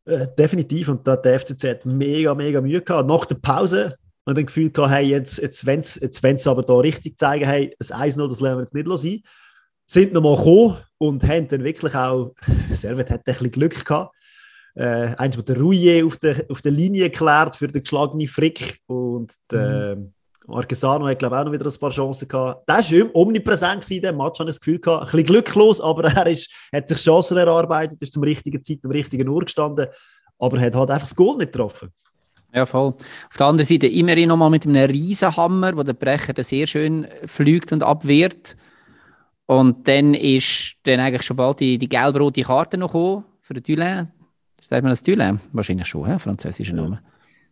[0.05, 0.89] Äh, definitiv.
[0.89, 3.07] Und da hat der FCZ mega, mega Mühe gehabt.
[3.07, 6.73] Nach der Pause und dann Gefühl gehabt, hey, jetzt, jetzt wollen sie jetzt aber da
[6.79, 9.21] richtig zeigen, hey, das 1-0, das lernen wir jetzt nicht sein.
[9.85, 12.33] Sind nochmal gekommen und haben dann wirklich auch,
[12.71, 14.15] Servet hat ein bisschen Glück gehabt.
[14.73, 18.79] Äh, eins mit der Rouillet auf der, auf der Linie geklärt für den geschlagenen Frick
[18.87, 20.14] und der, mhm.
[20.47, 22.67] Marquesano hat, glaube ich, auch noch wieder ein paar Chancen gehabt.
[22.69, 25.01] Der war omnipräsent in diesem Match, habe ich das Gefühl gehabt.
[25.01, 28.91] Ein bisschen glücklos, aber er ist, hat sich Chancen erarbeitet, ist zum richtigen Zeit am
[28.91, 29.87] richtigen Uhr gestanden,
[30.39, 31.91] aber hat halt einfach das Goal nicht getroffen.
[32.53, 32.93] Ja, voll.
[33.29, 37.05] Auf der anderen Seite immer noch mal mit einem Riesenhammer, wo der Brecher sehr schön
[37.25, 38.55] fliegt und abwehrt.
[39.45, 43.63] Und dann ist dann eigentlich schon bald die, die gelb-rote Karte noch gekommen für den
[43.63, 44.07] Dulin.
[44.61, 45.41] Sagt man das Dulin?
[45.51, 46.17] Wahrscheinlich schon, he?
[46.17, 47.01] französischer Name.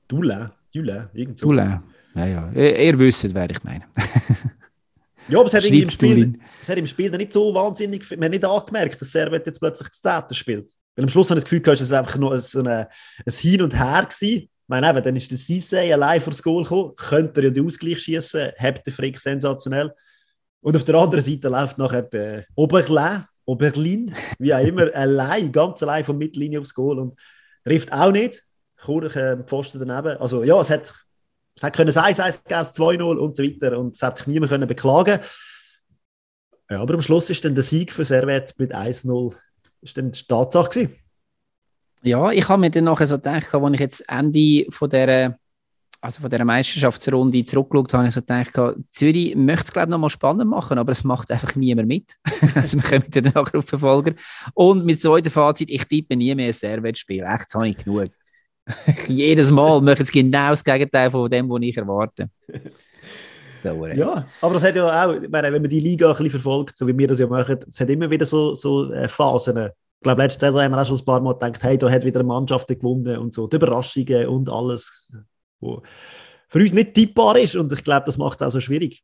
[0.08, 1.48] Dulin, Dulin, irgendwo.
[1.48, 1.84] Dulin.
[2.16, 2.52] Ja, ja.
[2.54, 3.86] Ihr, ihr wisst, wer ich meine.
[5.28, 8.32] ja, aber es hat, im Spiel, es hat im Spiel nicht so wahnsinnig, man hat
[8.32, 10.72] nicht angemerkt, dass Servet jetzt plötzlich das Zehnte spielt.
[10.96, 12.90] Weil am Schluss habe ich das Gefühl, es war einfach nur so eine,
[13.26, 14.50] ein Hin und Her gewesen.
[14.68, 17.66] meine, eben, dann ist der Cissé allein vor das Goal gekommen, könnte er ja den
[17.66, 19.92] Ausgleich schießen, hebt der Frick sensationell.
[20.62, 25.82] Und auf der anderen Seite läuft nachher der Oberlin, Oberlin, wie auch immer, allein, ganz
[25.84, 27.20] allein von Mittellinie aufs Goal und
[27.66, 28.44] trifft auch nicht.
[28.82, 30.18] Kurch äh, Pfosten daneben.
[30.18, 30.94] Also ja, es hat,
[31.56, 34.68] es hat können 1-1 gegeben, 2-0 und so weiter und es hat sich niemand können
[34.68, 35.20] beklagen
[36.70, 39.36] ja, aber am Schluss ist dann der Sieg für Servet mit 1-0
[39.82, 40.96] ist dann die Tatsache gewesen.
[42.02, 45.38] Ja, ich habe mir dann nachher so gedacht, als ich jetzt Ende von dieser,
[46.02, 49.92] also von dieser Meisterschaftsrunde zurückgeschaut habe, habe ich so gedacht, Zürich möchte es glaube ich
[49.92, 52.16] noch mal spannend machen, aber es macht einfach niemand mit.
[52.56, 54.14] also wir kommen dann nachher auf Verfolger.
[54.54, 57.24] Und mit so einem Fazit, ich tippe nie mehr ein Servet-Spiel.
[57.24, 58.10] Echt, das habe ich genug.
[59.08, 62.30] Jedes Mal möchte es genau das Gegenteil von dem, was ich erwarte.
[63.62, 66.32] So, ja, aber das hat ja auch, ich meine, wenn man die Liga ein bisschen
[66.32, 69.58] verfolgt, so wie wir das ja machen, es hat immer wieder so, so äh, Phasen.
[69.58, 72.04] Ich glaube, letzte Saison haben wir auch schon ein paar Mal gedacht, hey, da hat
[72.04, 75.14] wieder eine Mannschaft gewonnen und so, die Überraschungen und alles,
[75.62, 75.82] wo
[76.50, 79.02] für uns nicht tippbar ist und ich glaube, das macht es auch so schwierig.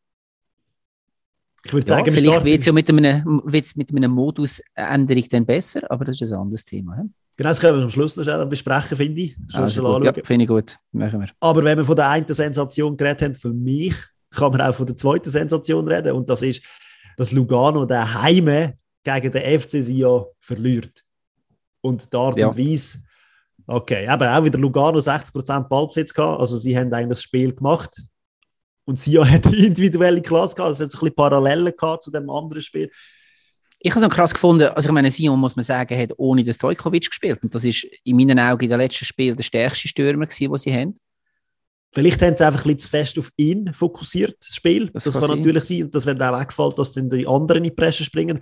[1.63, 5.89] Ich würde ja, sagen, vielleicht wird es ja mit einer, mit einer Modusänderung dann besser,
[5.89, 6.97] aber das ist ein anderes Thema.
[6.97, 7.09] He?
[7.39, 9.37] Genau, das können wir am Schluss noch besprechen, finde ich.
[9.53, 10.77] Also ja, finde ich gut.
[10.91, 11.29] Machen wir.
[11.39, 13.95] Aber wenn wir von der einen Sensation geredet haben, für mich
[14.29, 16.11] kann man auch von der zweiten Sensation reden.
[16.11, 16.61] Und das ist,
[17.15, 21.01] dass Lugano der Heime gegen den FC Sion verliert.
[21.79, 22.49] Und die Art ja.
[22.49, 22.97] und Weise,
[23.67, 26.41] okay, eben auch wieder Lugano 60% Ballbesitz gehabt.
[26.41, 28.01] Also sie haben eigentlich das Spiel gemacht.
[28.83, 30.73] Und Sion hat individuelle Klasse gehabt.
[30.73, 32.91] Es hat so ein bisschen Parallelen gehabt zu dem anderen Spiel.
[33.81, 36.53] Ich habe es krass gefunden, also ich meine, Sion, muss man sagen, hat ohne den
[36.53, 37.41] Stojkovic gespielt.
[37.41, 40.57] Und das ist in meinen Augen in den letzten Spiel der stärkste Stürmer gewesen, den
[40.57, 40.93] sie haben.
[41.93, 44.89] Vielleicht haben sie einfach ein bisschen zu fest auf ihn fokussiert, das Spiel.
[44.93, 45.83] Das, das kann, kann natürlich sein.
[45.83, 48.39] Und das, wenn auch wegfällt, dass dann die anderen in die Presse springen.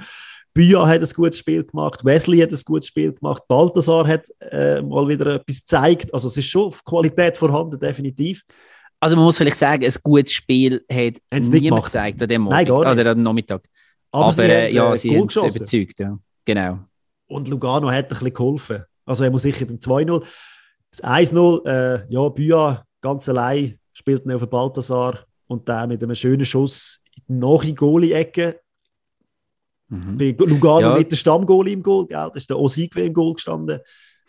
[0.53, 4.81] Büya hat ein gutes Spiel gemacht, Wesley hat ein gutes Spiel gemacht, Balthasar hat äh,
[4.81, 6.11] mal wieder etwas gezeigt.
[6.11, 8.43] Also es ist schon Qualität vorhanden, definitiv.
[8.99, 12.65] Also man muss vielleicht sagen, ein gutes Spiel hat niemand gezeigt an dem Morgen, Nein,
[12.65, 13.01] gar nicht.
[13.01, 13.61] oder am Nachmittag.
[14.11, 16.17] Aber, Aber sie äh, ja, sie haben es überzeugt, ja.
[16.45, 16.79] Genau.
[17.27, 18.83] Und Lugano hat ein bisschen geholfen.
[19.05, 20.23] Also er muss sicher beim 2-0.
[20.91, 26.15] Das 1-0, äh, ja, Büya ganz allein spielt auf den Balthasar und der mit einem
[26.15, 28.59] schönen Schuss in die nahe Goalie-Ecke.
[29.89, 30.17] Mhm.
[30.17, 30.97] Bei Lugano ja.
[30.97, 32.29] mit der Stammgoalie im Goal, gell?
[32.33, 33.79] das ist der Osigwe im Goal gestanden.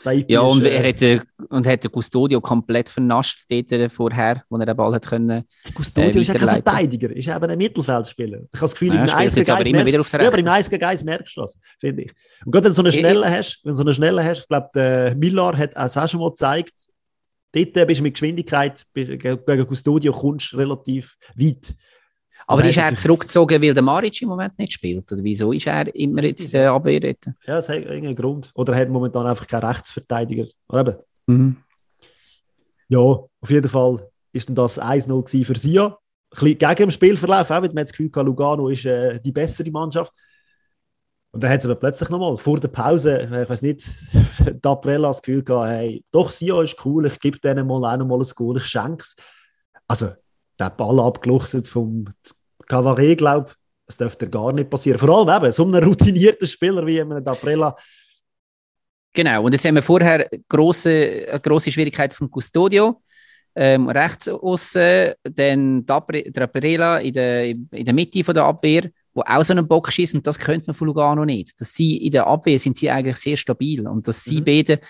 [0.00, 4.44] Seipi ja, und, ist, er hat, äh, und hat den Custodio komplett vernascht dort vorher,
[4.48, 5.42] wo er den Ball hat können.
[5.76, 8.38] Custodio äh, ist kein Verteidiger, ist eben ein Mittelfeldspieler.
[8.38, 10.46] Ich habe das Gefühl, ja, im Eis gegen immer wieder auf der ja, aber im
[10.46, 12.12] Eis gegen Eis merkst du das, finde ich.
[12.44, 14.48] Und gerade wenn du so eine Schnelle hast, wenn du so eine Schnelle hast, ich
[14.48, 16.74] glaube, der Millar hat es auch schon mal gezeigt,
[17.52, 21.74] dort bist du mit Geschwindigkeit gegen Custodio kommst relativ weit.
[22.50, 25.12] Aber ist er zurückgezogen, weil der Maric im Moment nicht spielt?
[25.12, 27.26] Oder wieso ist er immer jetzt in der Abwehr dort?
[27.46, 28.50] Ja, das hat irgendeinen Grund.
[28.54, 30.46] Oder er hat momentan einfach keinen Rechtsverteidiger.
[30.72, 30.96] Eben.
[31.26, 31.56] Mhm.
[32.88, 35.86] Ja, auf jeden Fall ist das 1-0 für Sia.
[35.86, 35.94] Ein
[36.30, 40.12] bisschen gegen den Spielverlauf, auch, man hat das Gefühl, Lugano ist äh, die bessere Mannschaft.
[41.30, 43.86] Und dann hat es aber plötzlich nochmal vor der Pause, äh, ich weiß nicht,
[44.62, 48.20] Daprella das Gefühl gehabt, hey, doch, Sio ist cool, ich gebe denen mal auch nochmal
[48.20, 49.14] ein Goal, ich schenke es.
[49.86, 50.12] Also,
[50.58, 52.06] der Ball abgeluchset vom
[52.68, 53.54] Cavare, glaube ich,
[53.86, 54.98] das dürfte gar nicht passieren.
[54.98, 57.74] Vor allem eben, so ein routinierter Spieler wie ein Daprella.
[59.14, 63.02] Genau, und jetzt haben wir vorher grosse, eine grosse Schwierigkeit vom Custodio.
[63.56, 69.42] Ähm, rechts außen, dann Daprella in der, in der Mitte von der Abwehr wo auch
[69.42, 71.60] so einen Bock schießen, das könnte man von Lugano nicht.
[71.60, 74.44] Dass sie in der Abwehr sind sie eigentlich sehr stabil und dass sie mhm.
[74.44, 74.80] beide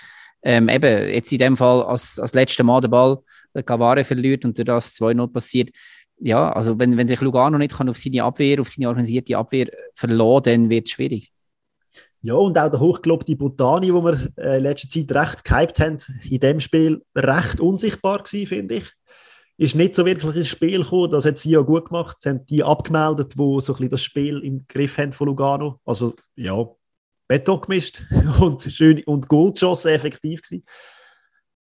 [0.43, 3.19] ähm, eben jetzt in dem Fall als, als letzter Mal den Ball
[3.55, 5.71] der Cavare verliert und das 2-0 passiert.
[6.21, 9.71] Ja, also wenn, wenn sich Lugano nicht kann auf seine Abwehr, auf seine organisierte Abwehr
[9.95, 11.33] verlassen, dann wird es schwierig.
[12.21, 15.99] Ja, und auch der hochgelobte Botani, wo wir äh, in letzter Zeit recht gehypt haben,
[16.29, 18.93] in dem Spiel recht unsichtbar gewesen, finde ich
[19.59, 21.11] ist nicht so wirklich ins Spiel gekommen.
[21.11, 22.17] Das hat sie ja gut gemacht.
[22.21, 25.81] Sie haben die abgemeldet, die so ein bisschen das Spiel im Griff haben von Lugano.
[25.85, 26.65] Also, ja,
[27.27, 28.05] Beton gemischt
[28.41, 30.65] und schön und Goal geschossen, effektiv gewesen.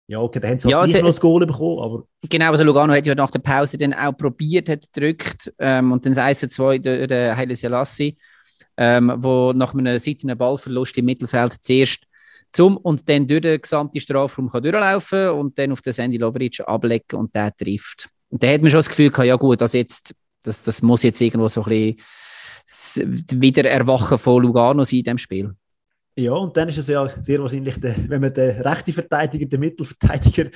[0.10, 2.04] Ja, okay, dann haben sie ja, halt nicht noch das Goal bekommen, aber...
[2.30, 6.06] Genau, also Lugano hat ja nach der Pause dann auch probiert, hat gedrückt ähm, und
[6.06, 8.18] dann 1-2 der, der Haile Selassie,
[8.78, 12.08] ähm, wo nach einem seitlichen Ballverlust im Mittelfeld zuerst
[12.54, 16.62] zum und dann durch den gesamten Strafraum kann durchlaufen und dann auf den Sandy Lovric
[16.62, 18.10] ablecken und der trifft.
[18.30, 21.04] Und da hat man schon das Gefühl gehabt, ja gut, das, jetzt, das, das muss
[21.04, 21.98] jetzt irgendwo so ein
[22.66, 25.54] bisschen wieder Erwachen von Lugano sein in diesem Spiel.
[26.18, 29.60] Ja, und dann ist es ja sehr wahrscheinlich, der, wenn man den rechten Verteidiger, den
[29.60, 30.50] Mittelverteidiger,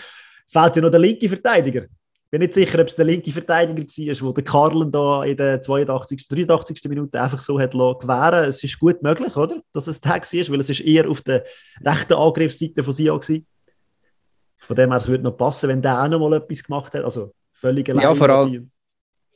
[0.47, 1.85] fehlt ja noch der linke Verteidiger
[2.31, 5.61] bin nicht sicher, ob es der linke Verteidiger war, wo der Karlen da in der
[5.61, 6.81] 82., 83.
[6.87, 9.61] Minute einfach so hat gewähren Es ist gut möglich, oder?
[9.73, 11.43] Dass es Tag war, weil es ist eher auf der
[11.85, 13.29] rechten Angriffsseite von Sion war.
[13.29, 13.43] Ich
[14.59, 17.03] Von dem her, es würde noch passen, wenn der auch noch mal etwas gemacht hat.
[17.03, 18.03] Also völlig allein.
[18.03, 18.71] Ja, vor allem.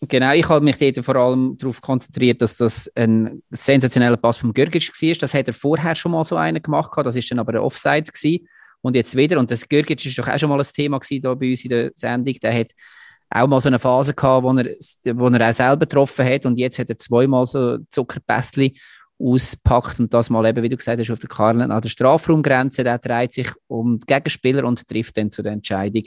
[0.02, 4.54] Genau, ich habe mich dort vor allem darauf konzentriert, dass das ein sensationeller Pass vom
[4.54, 5.16] Görgic war.
[5.16, 8.04] Das hat er vorher schon mal so einen gemacht, das ist dann aber ein Offside
[8.04, 8.48] gewesen.
[8.82, 11.50] Und jetzt wieder, und das Görgic ist doch auch schon mal ein Thema da bei
[11.50, 12.72] uns in der Sendung, der hat
[13.30, 14.66] auch mal so eine Phase gehabt, wo er,
[15.18, 18.74] wo er auch selber getroffen hat und jetzt hat er zweimal so Zuckerpästchen
[19.18, 22.84] auspackt und das mal eben, wie du gesagt hast, auf der Karlen an der Strafraumgrenze,
[22.84, 26.04] der dreht sich um Gegenspieler und trifft dann zu der Entscheidung.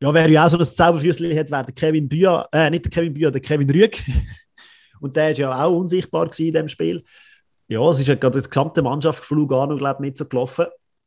[0.00, 2.90] Ja, wer ja auch so das Zauberfüßchen hat, wäre der Kevin Bühr, äh, nicht der
[2.90, 4.02] Kevin Bühr, der Kevin Rüeg.
[5.00, 7.02] Und der ist ja auch unsichtbar in dem Spiel.
[7.68, 10.66] Ja, es ist ja gerade die gesamte Mannschaft von Lugano, glaube ich, nicht so gelaufen.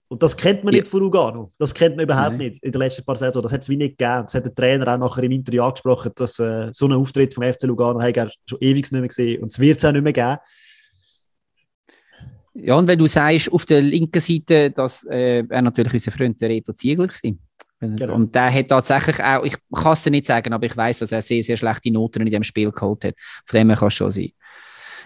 [0.09, 0.79] Und das kennt man ja.
[0.79, 1.53] nicht von Lugano.
[1.59, 2.49] Das kennt man überhaupt Nein.
[2.49, 3.43] nicht in den letzten paar Saison.
[3.43, 4.23] Das hat es wie nicht gegeben.
[4.23, 7.43] Das hat der Trainer auch nachher im Interview angesprochen, dass äh, so ein Auftritt vom
[7.43, 10.13] FC Lugano er schon ewig nicht mehr gesehen und es wird es auch nicht mehr
[10.13, 10.37] geben.
[12.55, 16.41] Ja, und wenn du sagst, auf der linken Seite, dass äh, er natürlich unser Freund
[16.41, 17.31] der Reto Ziegler war.
[17.79, 18.13] Genau.
[18.13, 21.11] Und der hat tatsächlich auch, ich kann es dir nicht sagen, aber ich weiß, dass
[21.11, 23.15] er sehr, sehr schlechte Noten in dem Spiel geholt hat.
[23.45, 24.31] Von dem her kann es schon sein.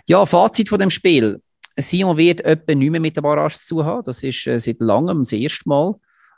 [0.08, 1.42] Ja, Fazit von dem Spiel.
[1.78, 4.04] Sion wird etwa nicht mehr mit der Barrage zu haben.
[4.06, 5.96] Das ist äh, seit langem das erste Mal.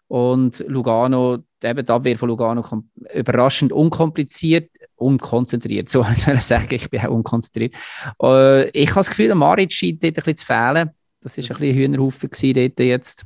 [0.07, 5.89] Und Lugano, eben die Abwehr von Lugano kommt überraschend unkompliziert, unkonzentriert.
[5.95, 7.73] So soll ich sagen, ich bin auch unkonzentriert.
[8.21, 10.89] Äh, ich habe das Gefühl, der Maric scheint dort ein bisschen zu fehlen.
[11.21, 13.23] Das war ein bisschen Hühnerhaufen dort jetzt.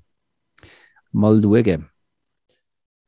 [1.11, 1.89] Mal schauen.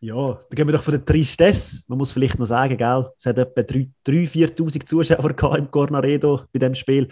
[0.04, 1.84] Ja, da gehen wir doch von der Tristesse.
[1.88, 3.12] Man muss vielleicht noch sagen, gell?
[3.16, 7.08] es hat etwa 3.000, 4.000 Zuschauer im Cornaredo bei dem Spiel.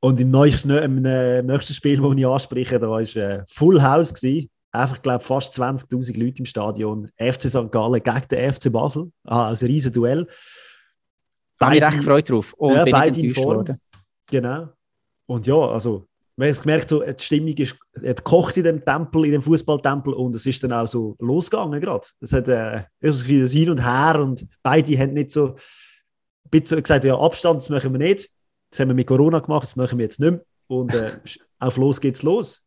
[0.00, 3.82] Und im nächsten, im äh, nächsten Spiel, das ich anspreche, da war es äh, Full
[3.82, 4.12] House.
[4.12, 4.50] Gewesen.
[4.72, 7.10] Einfach, glaube fast 20.000 Leute im Stadion.
[7.16, 7.70] FC St.
[7.70, 9.10] Gallen gegen den FC Basel.
[9.24, 10.26] Ah, also ein riesen Duell.
[11.58, 12.52] Da bin ich recht gefreut drauf.
[12.54, 13.56] Und ja, bin beide in Form.
[13.56, 13.80] Worden.
[14.30, 14.68] Genau.
[15.26, 16.06] Und ja, also,
[16.36, 20.14] man hat gemerkt, so, die Stimmung ist, hat gekocht in dem Tempel, in dem Fußballtempel
[20.14, 22.06] und es ist dann auch so losgegangen gerade.
[22.20, 25.56] Es hat äh, so viel Hin und Her und beide haben nicht so,
[26.52, 28.30] bisschen gesagt, ja, Abstand, das machen wir nicht.
[28.70, 30.44] Das haben wir mit Corona gemacht, das machen wir jetzt nicht mehr.
[30.68, 31.18] Und äh,
[31.58, 32.60] auf los geht's los.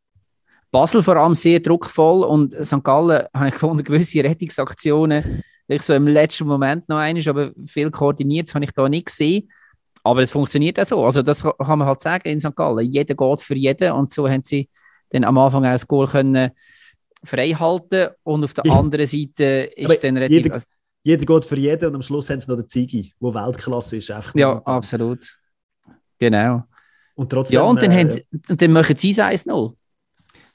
[0.72, 2.84] Basel vor allem sehr druckvoll und St.
[2.84, 7.90] Gallen habe ich gefunden, gewisse Rettungsaktionen, ich so im letzten Moment noch eines, aber viel
[7.90, 9.50] koordiniert habe ich da nicht gesehen.
[10.06, 11.04] Aber es funktioniert auch so.
[11.04, 12.56] Also das kann man halt sagen in St.
[12.56, 12.86] Gallen.
[12.92, 14.70] Jeder geht für jeden und so haben sie
[15.10, 16.52] dann am Anfang auch das Goal können
[17.24, 20.36] frei halten und auf der anderen Seite ist aber dann Rettung.
[20.36, 20.62] Jeder,
[21.04, 24.12] jeder geht für jeden und am Schluss haben sie noch den Zigi, der Weltklasse ist.
[24.12, 25.26] Einfach ja, absolut.
[26.20, 26.64] Genau.
[27.16, 29.74] Und trotzdem, ja, und dann, äh, haben, und dann machen sie 1-0.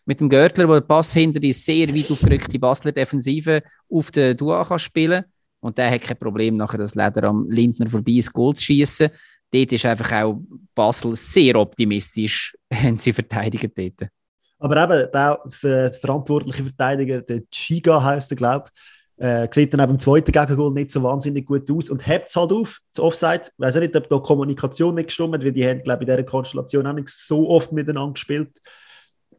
[0.05, 4.37] Mit dem Görtler, der den Pass hinter die sehr weit aufgerückte Basler Defensive auf den
[4.37, 5.25] Dua kann spielen
[5.59, 9.11] Und der hat kein Problem, nachher das Leder am Lindner vorbei ins Goal zu schießen.
[9.53, 10.41] Dort ist einfach auch
[10.75, 14.11] Basel sehr optimistisch, wenn sie verteidigen dort.
[14.59, 19.93] Aber eben, der verantwortliche Verteidiger, der Chiga heißt er, glaube ich, äh, sieht dann eben
[19.93, 23.43] im zweiten Gegengol nicht so wahnsinnig gut aus und hebt es halt auf, das Offside.
[23.45, 26.15] Ich weiß nicht, ob da Kommunikation nicht gestimmt hat, weil die haben, glaube ich, in
[26.15, 28.51] dieser Konstellation auch nicht so oft miteinander gespielt.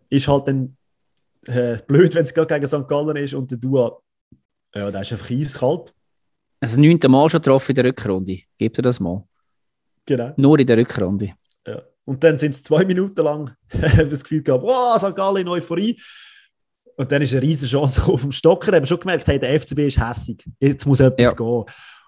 [0.10, 0.78] Ist halt dann
[1.48, 2.88] äh, blöd, wenn es gerade gegen St.
[2.88, 3.98] Gallen ist und der Dua,
[4.76, 5.94] ja, der ist einfach eiskalt.
[6.60, 8.40] Also neunte Mal schon getroffen in der Rückrunde.
[8.60, 9.24] Gebt ihr das mal?
[10.06, 10.34] Genau.
[10.38, 11.34] Nur in der Rückrunde.
[11.66, 11.82] Ja.
[12.06, 13.56] Und dann sind es zwei Minuten lang
[14.10, 15.16] das Gefühl gehabt, wow, St.
[15.16, 16.00] Gallen in Euphorie.
[16.98, 18.72] Und dann ist eine riesige Chance vom Stocker.
[18.72, 20.44] Da haben wir schon gemerkt, hey, der FCB ist hässig.
[20.60, 21.34] Jetzt muss etwas ja.
[21.34, 21.64] gehen.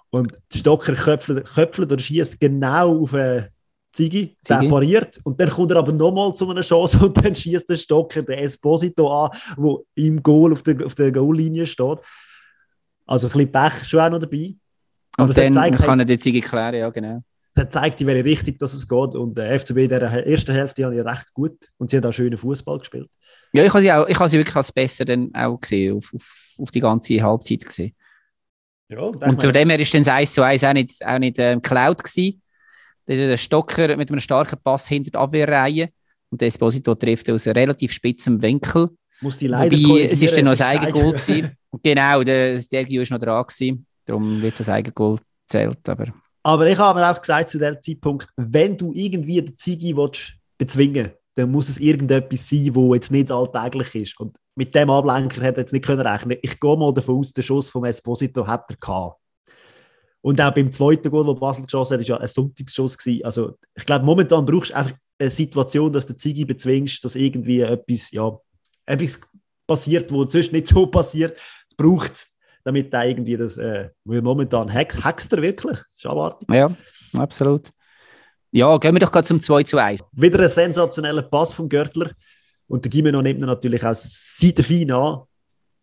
[0.09, 3.47] Und Stocker köpfelt, köpfelt oder schießt genau auf einen
[3.93, 5.19] Ziggy, der pariert.
[5.23, 8.39] Und dann kommt er aber nochmal zu einer Chance und dann schießt der Stocker den
[8.39, 11.99] Esposito an, der im Goal auf der, auf der Goallinie steht.
[13.05, 14.53] Also ein bisschen Pech schon auch noch dabei.
[15.17, 17.23] Aber und dann zeigt, kann er den Ziggy klären, ja, genau.
[17.55, 19.15] Es zeigt, in welche Richtung dass es geht.
[19.15, 22.13] Und der FCB in der ersten Hälfte haben ja recht gut und sie haben auch
[22.13, 23.09] schönen Fußball gespielt.
[23.53, 26.11] Ja, ich habe sie, auch, ich habe sie wirklich als besser dann auch gesehen, auf,
[26.13, 27.95] auf, auf die ganze Halbzeit gesehen.
[28.89, 31.39] Ja, und zu dem her ist dann das 1 zu 1 auch nicht, auch nicht
[31.39, 32.41] ähm, Cloud gewesen.
[33.07, 35.89] Der Stocker mit einem starken Pass hinter der Abwehrreihe
[36.29, 38.89] und der Esposito trifft aus einem relativ spitzen Winkel.
[39.21, 41.57] Muss die leider Wobei, es ist dann noch ein Eigengoal gewesen.
[41.81, 43.85] genau, der Sergio ist noch dran gewesen.
[44.05, 45.87] Darum wird es als Eigengoal zählt.
[45.87, 46.13] Aber,
[46.43, 49.55] aber ich habe mir auch gesagt zu dem Zeitpunkt, wenn du irgendwie den
[50.57, 54.19] bezwingen willst, dann muss es irgendetwas sein, wo jetzt nicht alltäglich ist.
[54.19, 56.37] Und mit dem Ablenker hätte er jetzt nicht können rechnen.
[56.41, 59.19] Ich gehe mal davon aus, der Schuss vom Esposito hat er gehabt.
[60.21, 62.97] Und auch beim zweiten Goal, wo Basel geschossen hat, war ja ein Sonntagsschuss.
[62.97, 63.25] Gewesen.
[63.25, 67.61] Also ich glaube, momentan brauchst du einfach eine Situation, dass du Ziggy bezwingst, dass irgendwie
[67.61, 68.37] etwas, ja,
[68.85, 69.19] etwas
[69.67, 71.39] passiert, wo sonst nicht so passiert.
[71.75, 72.32] braucht es,
[72.63, 75.77] damit da irgendwie das, äh, momentan hack, hackst du wirklich.
[75.77, 76.49] Das ist abartig.
[76.51, 76.75] Ja,
[77.17, 77.69] absolut.
[78.51, 80.01] Ja, gehen wir doch gerade zum 2 zu 1.
[80.11, 82.11] Wieder ein sensationeller Pass vom Görtler.
[82.67, 85.21] Und der Gimeno nimmt ihn natürlich auch seitenfein an.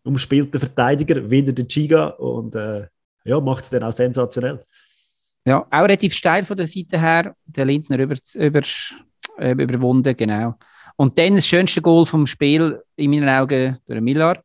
[0.03, 2.87] umspielten Verteidiger, wieder der Giga und äh,
[3.23, 4.63] ja, macht es dann auch sensationell.
[5.45, 8.61] Ja, auch relativ steil von der Seite her, der Lindner über, über,
[9.37, 10.55] äh, überwunden, genau.
[10.95, 14.43] Und dann das schönste Goal vom Spiel, in meinen Augen, durch Millar.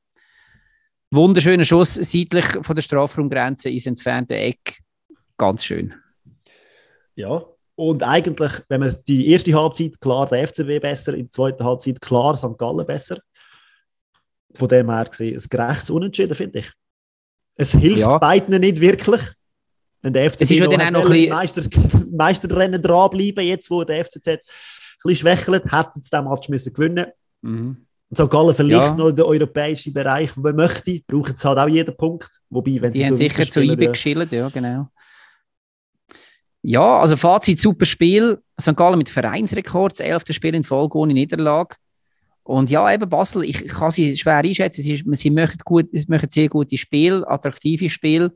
[1.17, 4.79] Wunderschöner Schuss seitlich von der Strafraumgrenze ins entfernte Eck.
[5.37, 5.95] Ganz schön.
[7.15, 7.45] Ja,
[7.75, 12.01] und eigentlich, wenn man die erste Halbzeit klar der FCB besser, in der zweiten Halbzeit
[12.01, 12.57] klar St.
[12.57, 13.19] Gallen besser.
[14.55, 16.71] Von dem her gesehen, ein gerechtes Unentschieden, finde ich.
[17.57, 18.19] Es hilft ja.
[18.19, 19.21] beiden nicht wirklich.
[20.03, 21.63] Wenn der FCB es ist ja dann auch noch ein Meister,
[22.11, 24.39] Meisterrennen dranbleiben, jetzt wo der FCZ ein
[25.03, 27.07] bisschen schwächelt, hätten sie den Match müssen gewinnen
[27.43, 27.86] mhm.
[28.09, 28.31] Und St.
[28.31, 28.95] Gallen verliert ja.
[28.95, 32.31] noch den europäischen Bereich, wenn man möchte, braucht es halt auch jeden Punkt.
[32.51, 34.89] Wobei, wenn die sie haben so sicher zu IB geschildert, ja, genau.
[36.63, 38.39] Ja, also Fazit, super Spiel.
[38.61, 38.77] St.
[38.77, 40.25] Gallen mit Vereinsrekord, das 11.
[40.31, 41.77] Spiel in Folge ohne Niederlage.
[42.43, 44.83] Und ja, eben Basel, ich, kann sie schwer einschätzen.
[44.83, 48.33] Sie, sie, machen, gut, machen sehr gute Spiele, attraktive Spiele,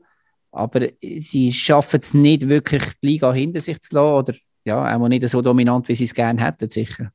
[0.51, 5.07] aber sie schaffen es nicht wirklich, die Liga hinter sich zu lassen oder ja, auch
[5.07, 7.11] nicht so dominant, wie sie es gerne hätten, sicher.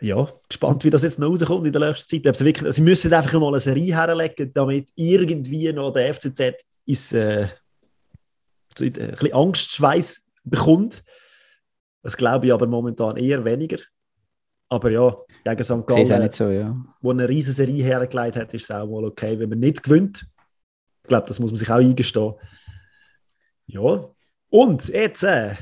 [0.00, 2.40] Ja, gespannt, wie das jetzt noch rauskommt in der nächsten Zeit.
[2.40, 7.48] Wirklich, sie müssen einfach mal eine Serie herlegen, damit irgendwie noch der FCZ ins, äh,
[8.80, 11.02] ein bisschen Angstschweiß bekommt.
[12.02, 13.78] Das glaube ich aber momentan eher weniger.
[14.68, 15.86] Aber ja, gegen St.
[15.86, 16.76] Gallen, so, ja.
[17.00, 20.26] wo eine riesige Serie hergelegt hat, ist es auch mal okay, wenn man nicht gewinnt.
[21.02, 22.34] Ich glaube, das muss man sich auch eingestehen.
[23.66, 24.10] Ja,
[24.50, 25.54] und jetzt, äh,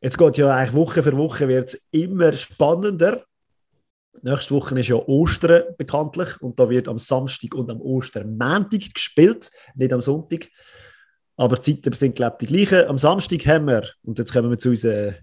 [0.00, 3.24] jetzt geht ja eigentlich Woche für Woche wird es immer spannender.
[4.22, 9.50] Nächste Woche ist ja Ostern bekanntlich und da wird am Samstag und am Ostermontag gespielt,
[9.74, 10.48] nicht am Sonntag.
[11.36, 12.88] Aber die Zeiten sind, glaube ich, die gleichen.
[12.88, 15.16] Am Samstag haben wir, und jetzt kommen wir zu unseren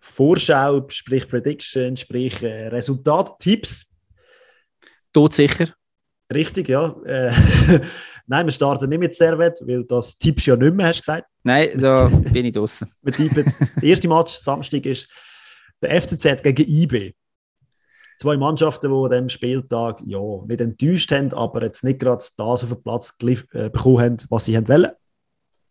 [0.00, 3.86] Vorschau, sprich Prediction, sprich äh, Resultattipps.
[5.12, 5.72] Tot sicher.
[6.32, 6.96] Richtig, ja.
[7.04, 7.32] Äh,
[8.26, 11.28] Nein, wir starten nicht mit Servet, weil das tippst ja nicht mehr, hast du gesagt.
[11.42, 12.90] Nein, da bin ich draußen.
[13.02, 15.08] wir tippen, der erste Match Samstag ist
[15.82, 17.14] der FCZ gegen IB.
[18.24, 22.38] Zwei Mannschaften, die an diesem Spieltag ja, nicht enttäuscht haben, aber jetzt nicht gerade das
[22.38, 24.92] auf den Platz äh, bekommen haben, was sie wollen.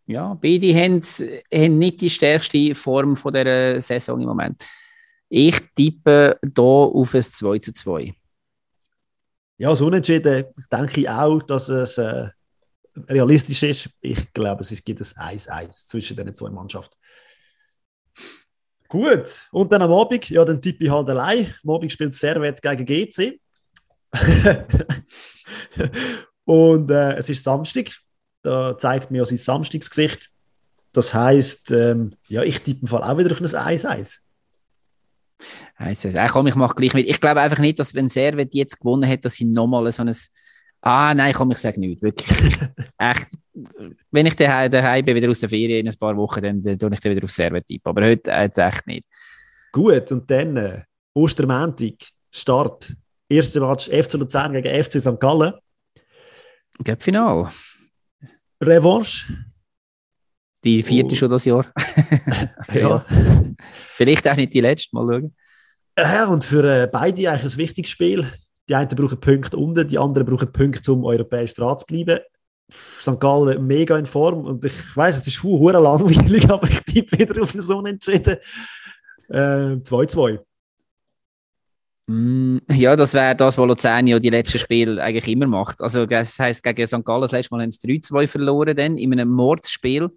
[0.06, 4.64] Ja, beide haben, haben nicht die stärkste Form von dieser Saison im Moment.
[5.28, 8.14] Ich tippe hier auf ein 2 zu 2.
[9.58, 12.28] Ja, so unentschieden denke ich auch, dass es äh,
[13.08, 13.90] realistisch ist.
[14.00, 16.94] Ich glaube, es gibt ein 1-1 zwischen den zwei Mannschaften.
[18.94, 21.52] Gut, und dann am Abend, ja, dann tippe ich halt allein.
[21.64, 23.40] Am Abend spielt Servet gegen GC.
[26.44, 27.90] und äh, es ist Samstag.
[28.42, 30.30] Da zeigt mir sein Samstagsgesicht.
[30.92, 34.18] Das heisst, ähm, ja, ich tippe im Fall auch wieder auf ein 1-1.
[35.74, 37.08] Also, komm, ich mache gleich mit.
[37.08, 40.14] Ich glaube einfach nicht, dass wenn Servet jetzt gewonnen hat, dass sie nochmal so ein
[40.86, 42.02] Ah, nein, komm, ich sage nichts.
[42.02, 42.58] Wirklich.
[42.98, 43.28] Echt.
[44.10, 46.78] Wenn ich daheim, daheim bin, wieder aus der Ferien in ein paar Wochen, dann, dann
[46.78, 47.88] tue ich dann wieder auf Servet tippen.
[47.88, 49.06] Aber heute äh, jetzt echt nicht.
[49.72, 50.82] Gut, und dann äh,
[51.14, 52.94] Ostermäntig, Start.
[53.30, 55.18] Erster Match FC Luzern gegen FC St.
[55.18, 55.54] Gallen.
[56.98, 57.50] Final.
[58.62, 59.24] Revanche.
[60.64, 61.16] Die vierte oh.
[61.16, 61.66] schon das Jahr.
[62.74, 63.06] ja.
[63.88, 65.34] Vielleicht auch nicht die letzte, mal schauen.
[65.98, 68.30] Ja, und für äh, beide eigentlich ein wichtiges Spiel.
[68.68, 72.20] Die einen brauchen Punkte unten, die anderen brauchen Punkte, um europäisch dran zu bleiben.
[73.00, 73.20] St.
[73.20, 77.42] Gallen mega in Form und ich weiß, es ist hure langweilig, aber ich tippe wieder
[77.42, 78.36] auf eine so Unentschieden.
[79.28, 80.34] 2-2.
[80.34, 80.38] Äh,
[82.06, 85.80] Mm, ja, das wäre das, was Luzern ja die letzten Spiele eigentlich immer macht.
[85.80, 87.04] Also, das heisst, gegen St.
[87.04, 90.10] Gallen das letzte Mal haben sie 3-2 verloren, dann, in einem Mordsspiel.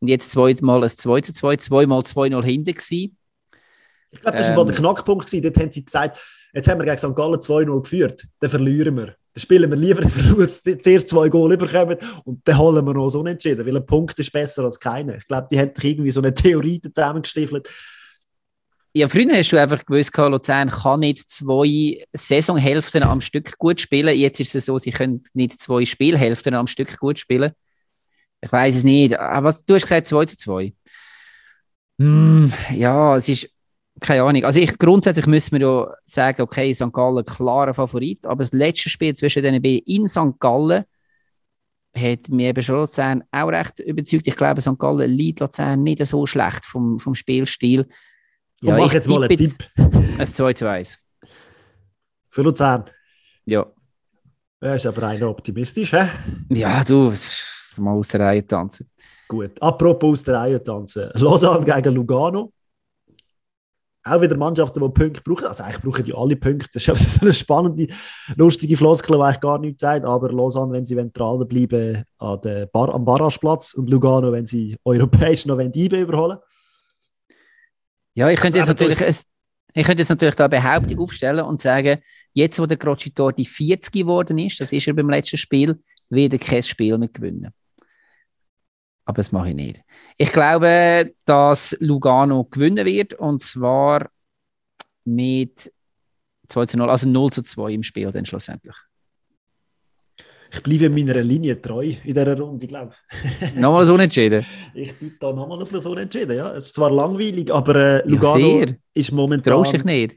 [0.00, 3.16] Und jetzt zweimal ein 2-2, zweimal 2-0 hinten gewesen.
[4.10, 5.26] Ich glaube, das war ähm, der Knackpunkt.
[5.26, 5.42] Gewesen.
[5.42, 6.18] Dort haben sie gesagt,
[6.52, 7.16] jetzt haben wir gegen St.
[7.16, 9.06] Gallen 2-0 geführt, dann verlieren wir.
[9.06, 10.02] Dann spielen wir lieber
[10.82, 14.32] zuerst zwei Goal überkommen und dann holen wir noch so unentschieden, weil ein Punkt ist
[14.32, 15.16] besser als keiner.
[15.16, 17.68] Ich glaube, die hätten irgendwie so eine Theorie zusammengestiefelt
[18.94, 24.14] ja, früher hast du einfach gewusst, Luzern kann nicht zwei Saisonhälften am Stück gut spielen.
[24.14, 27.52] Jetzt ist es so, sie können nicht zwei Spielhälften am Stück gut spielen.
[28.42, 29.18] Ich weiß es nicht.
[29.18, 30.74] Aber du hast gesagt 2 zu 2.
[31.98, 33.48] Hm, ja, es ist
[34.02, 34.44] keine Ahnung.
[34.44, 36.92] Also ich, grundsätzlich müssen wir ja sagen, okay, St.
[36.92, 40.38] Gallen klarer Favorit, aber das letzte Spiel zwischen den beiden in St.
[40.38, 40.84] Gallen
[41.96, 44.26] hat mir eben schon Luzern auch recht überzeugt.
[44.26, 44.78] Ich glaube, St.
[44.78, 47.86] Gallen liegt Luzern nicht so schlecht vom, vom Spielstil.
[48.60, 49.52] Ja, mach jetzt mal einen Tipp.
[49.76, 50.98] Ein 2 zu 1.
[52.30, 52.84] Für Luzern?
[53.44, 53.66] Ja.
[54.60, 56.08] Er ist aber einer optimistisch, hä?
[56.48, 57.12] Ja, du,
[57.78, 58.88] mal aus der Reihe tanzen.
[59.26, 61.10] Gut, apropos aus der Reihe tanzen.
[61.14, 62.52] Lausanne gegen Lugano.
[64.04, 65.46] Auch wieder Mannschaften, die Punkte brauchen.
[65.46, 66.68] Also eigentlich brauchen die alle Punkte.
[66.72, 67.88] Das ist also so eine spannende,
[68.36, 70.04] lustige Floskel, die eigentlich gar nichts sagt.
[70.04, 74.76] Aber Lausanne, wenn sie dran bleiben an der Bar am Barrageplatz und Lugano, wenn sie
[74.84, 76.38] europäisch noch IB überholen
[78.14, 79.00] Ja, ich könnte jetzt natürlich...
[79.00, 79.26] Es,
[79.74, 82.02] ich könnte jetzt natürlich da eine Behauptung aufstellen und sagen,
[82.34, 85.78] jetzt wo der Crocitor die 40 geworden ist, das ist er beim letzten Spiel,
[86.10, 87.52] wird er kein Spiel mehr gewinnen.
[89.04, 89.82] Aber das mache ich nicht.
[90.16, 94.08] Ich glaube, dass Lugano gewinnen wird und zwar
[95.04, 95.72] mit
[96.48, 98.76] 2 zu 0, also 0 zu 2 im Spiel dann schlussendlich.
[100.54, 103.54] Ich bleibe meiner Linie treu in dieser Runde, glaube ich.
[103.54, 104.44] nochmal so unentschieden?
[104.74, 106.52] Ich tippe da nochmal auf so unentschieden, ja.
[106.52, 109.54] Es ist zwar langweilig, aber äh, Lugano ja, ist momentan...
[109.54, 110.16] Traust dich nicht?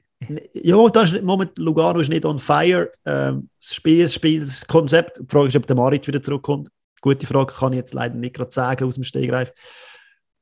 [0.53, 2.91] Ja, das ist, moment, Lugano ist nicht on fire.
[3.05, 5.19] Ähm, das Spiel, das Spiel, das Konzept.
[5.21, 6.69] Die Frage ist, ob der Marit wieder zurückkommt.
[7.05, 9.53] Gute Frage, kann ich jetzt leider nicht gerade sagen aus dem Stegreif.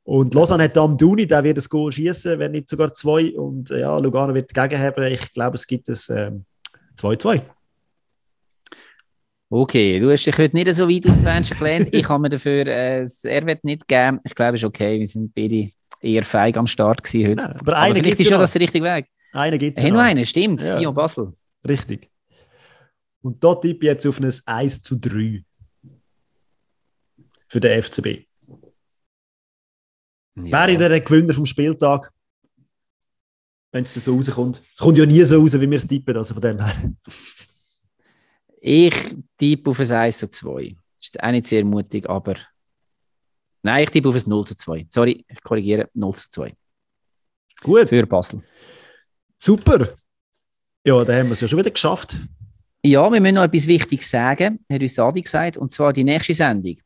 [0.03, 3.37] Und Lausanne hat am Duni, der wird das Goal schießen, wenn nicht sogar zwei.
[3.37, 5.03] Und äh, ja, Lugano wird dagegen haben.
[5.11, 7.33] Ich glaube, es gibt es 2-2.
[7.33, 7.41] Ähm,
[9.49, 11.93] Okay, du hast dich heute nicht so weit aus dem Fenster gelehnt.
[11.93, 13.23] Ich habe mir dafür äh, das
[13.63, 14.21] nicht gegeben.
[14.23, 14.97] Ich glaube, es ist okay.
[14.97, 15.69] Wir sind beide
[16.01, 17.43] eher feig am Start gewesen heute.
[17.43, 19.07] Ja, aber, aber vielleicht ist schon das der richtige Weg.
[19.33, 20.61] Einen gibt es hey, noch einen, stimmt.
[20.61, 20.79] Ja.
[20.79, 21.33] Sion Basel.
[21.67, 22.09] Richtig.
[23.21, 25.43] Und da tippe ich jetzt auf ein 1 zu 3
[27.53, 28.25] für den FCB.
[30.35, 30.65] Ja.
[30.65, 32.11] Ist der Gewinner vom Spieltag?
[33.71, 34.59] Wenn es so rauskommt.
[34.73, 36.95] Es kommt ja nie so raus, wie wir es tippen, also von dem her.
[38.59, 38.95] Ich
[39.37, 40.75] tippe auf ein 1 zu 2.
[40.99, 42.35] Ist auch nicht sehr mutig, aber.
[43.61, 44.87] Nein, ich tippe auf ein 0 zu 2.
[44.89, 46.55] Sorry, ich korrigiere, 0 zu 2.
[47.61, 47.89] Gut.
[47.89, 48.41] Für Basel.
[49.37, 49.95] Super.
[50.83, 52.17] Ja, da haben wir es ja schon wieder geschafft.
[52.83, 56.33] Ja, wir müssen noch etwas Wichtiges sagen, hat uns Adi gesagt, und zwar die nächste
[56.33, 56.77] Sendung.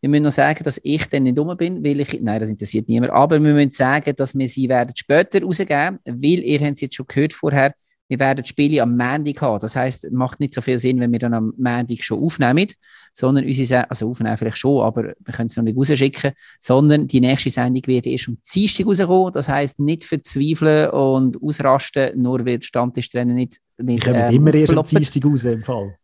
[0.00, 2.88] Wir müssen noch sagen, dass ich dann nicht dumm bin, weil ich, nein, das interessiert
[2.88, 6.82] niemand, aber wir müssen sagen, dass wir sie werden später rausgeben, weil ihr habt es
[6.82, 7.74] jetzt schon gehört vorher,
[8.08, 9.60] wir werden die Spiele am Montag haben.
[9.60, 12.68] Das heißt, es macht nicht so viel Sinn, wenn wir dann am Montag schon aufnehmen,
[13.12, 17.20] sondern unsere, also aufnehmen vielleicht schon, aber wir können es noch nicht rausschicken, sondern die
[17.20, 19.32] nächste Sendung wird erst am Dienstag rauskommen.
[19.34, 24.34] Das heißt, nicht verzweifeln und ausrasten, nur weil die Stammtischtrainer nicht, nicht Wir kommen ähm,
[24.34, 25.94] immer erst am Dienstag raus im Fall.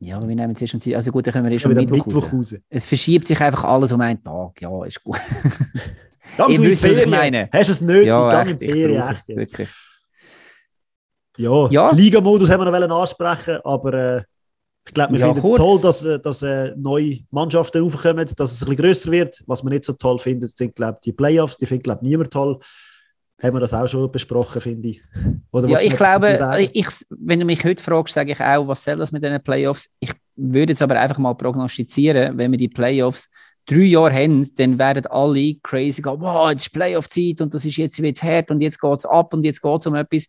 [0.00, 1.72] Ja, aber wir nehmen es erst am Dienstag, also gut, dann können wir erst am
[1.72, 2.52] Mittwoch, Mittwoch raus.
[2.52, 2.54] raus.
[2.68, 5.18] Es verschiebt sich einfach alles um einen Tag, ja, ist gut.
[6.36, 7.48] Ja, Ihr wisst, was ich meine.
[7.52, 9.02] Hast du es nötig, ja, echt, in Ferien.
[9.28, 9.68] Wirklich.
[11.38, 11.90] Ja, ja.
[11.92, 14.22] Liga-Modus haben wir noch ansprechen, aber äh,
[14.86, 18.52] ich glaube, wir ja, finden es toll, dass, äh, dass äh, neue Mannschaften aufkommen, dass
[18.52, 19.42] es ein bisschen grösser wird.
[19.46, 21.58] Was wir nicht so toll finden, sind glaube die Playoffs.
[21.58, 22.58] Die findet glaube niemand toll.
[23.40, 25.02] Haben wir das auch schon besprochen, finde ich.
[25.52, 28.96] Oder ja, ich glaube, ich, wenn du mich heute fragst, sage ich auch, was soll
[28.96, 29.94] das mit den Playoffs?
[30.00, 33.28] Ich würde jetzt aber einfach mal prognostizieren, wenn wir die Playoffs
[33.66, 37.76] drei Jahre haben, dann werden alle crazy gehen, wow, jetzt ist Playoff-Zeit und das ist
[37.76, 40.28] jetzt wird's hart und jetzt geht es ab und jetzt geht es um etwas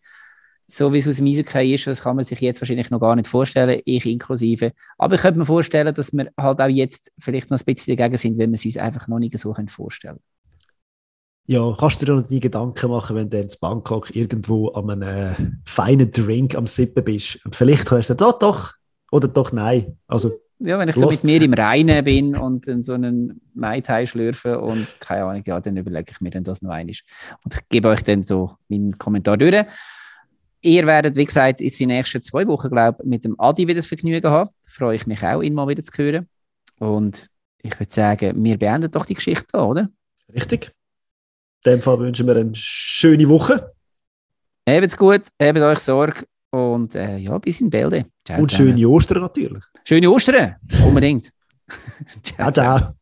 [0.72, 3.16] so wie es aus dem Eishockey ist, das kann man sich jetzt wahrscheinlich noch gar
[3.16, 4.72] nicht vorstellen, ich inklusive.
[4.98, 8.16] Aber ich könnte mir vorstellen, dass wir halt auch jetzt vielleicht noch ein bisschen dagegen
[8.16, 10.29] sind, wenn wir es uns einfach noch nicht so vorstellen können.
[11.50, 15.02] Ja, kannst du dir noch die Gedanken machen, wenn du in Bangkok irgendwo an einem
[15.02, 15.34] äh,
[15.64, 18.74] feinen Drink am Sippen bist und vielleicht hörst du doch, doch
[19.10, 19.98] oder doch nein.
[20.06, 23.80] Also, ja, wenn ich so mit mir im Reinen bin und in so einen Mai
[23.80, 26.94] Tai schlürfe und keine Ahnung, ja, dann überlege ich mir dann das noch einmal.
[27.44, 29.66] Und ich gebe euch dann so meinen Kommentar durch.
[30.60, 33.80] Ihr werdet, wie gesagt, in den nächsten zwei Wochen, glaube ich, mit dem Adi wieder
[33.80, 34.50] das Vergnügen haben.
[34.68, 36.28] Freue ich mich auch, ihn mal wieder zu hören.
[36.78, 37.26] Und
[37.60, 39.88] ich würde sagen, wir beenden doch die Geschichte oder?
[40.32, 40.72] Richtig.
[41.64, 43.72] In dem Fall wünschen wir eine schöne Woche.
[44.68, 48.06] Habt's gut, habt euch Sorge und äh, ja, bis in Bälde.
[48.24, 49.64] Ciao, und schöne Ostern natürlich.
[49.84, 51.30] Schöne Ostern, unbedingt.
[52.22, 52.50] ciao.
[52.50, 52.94] ciao.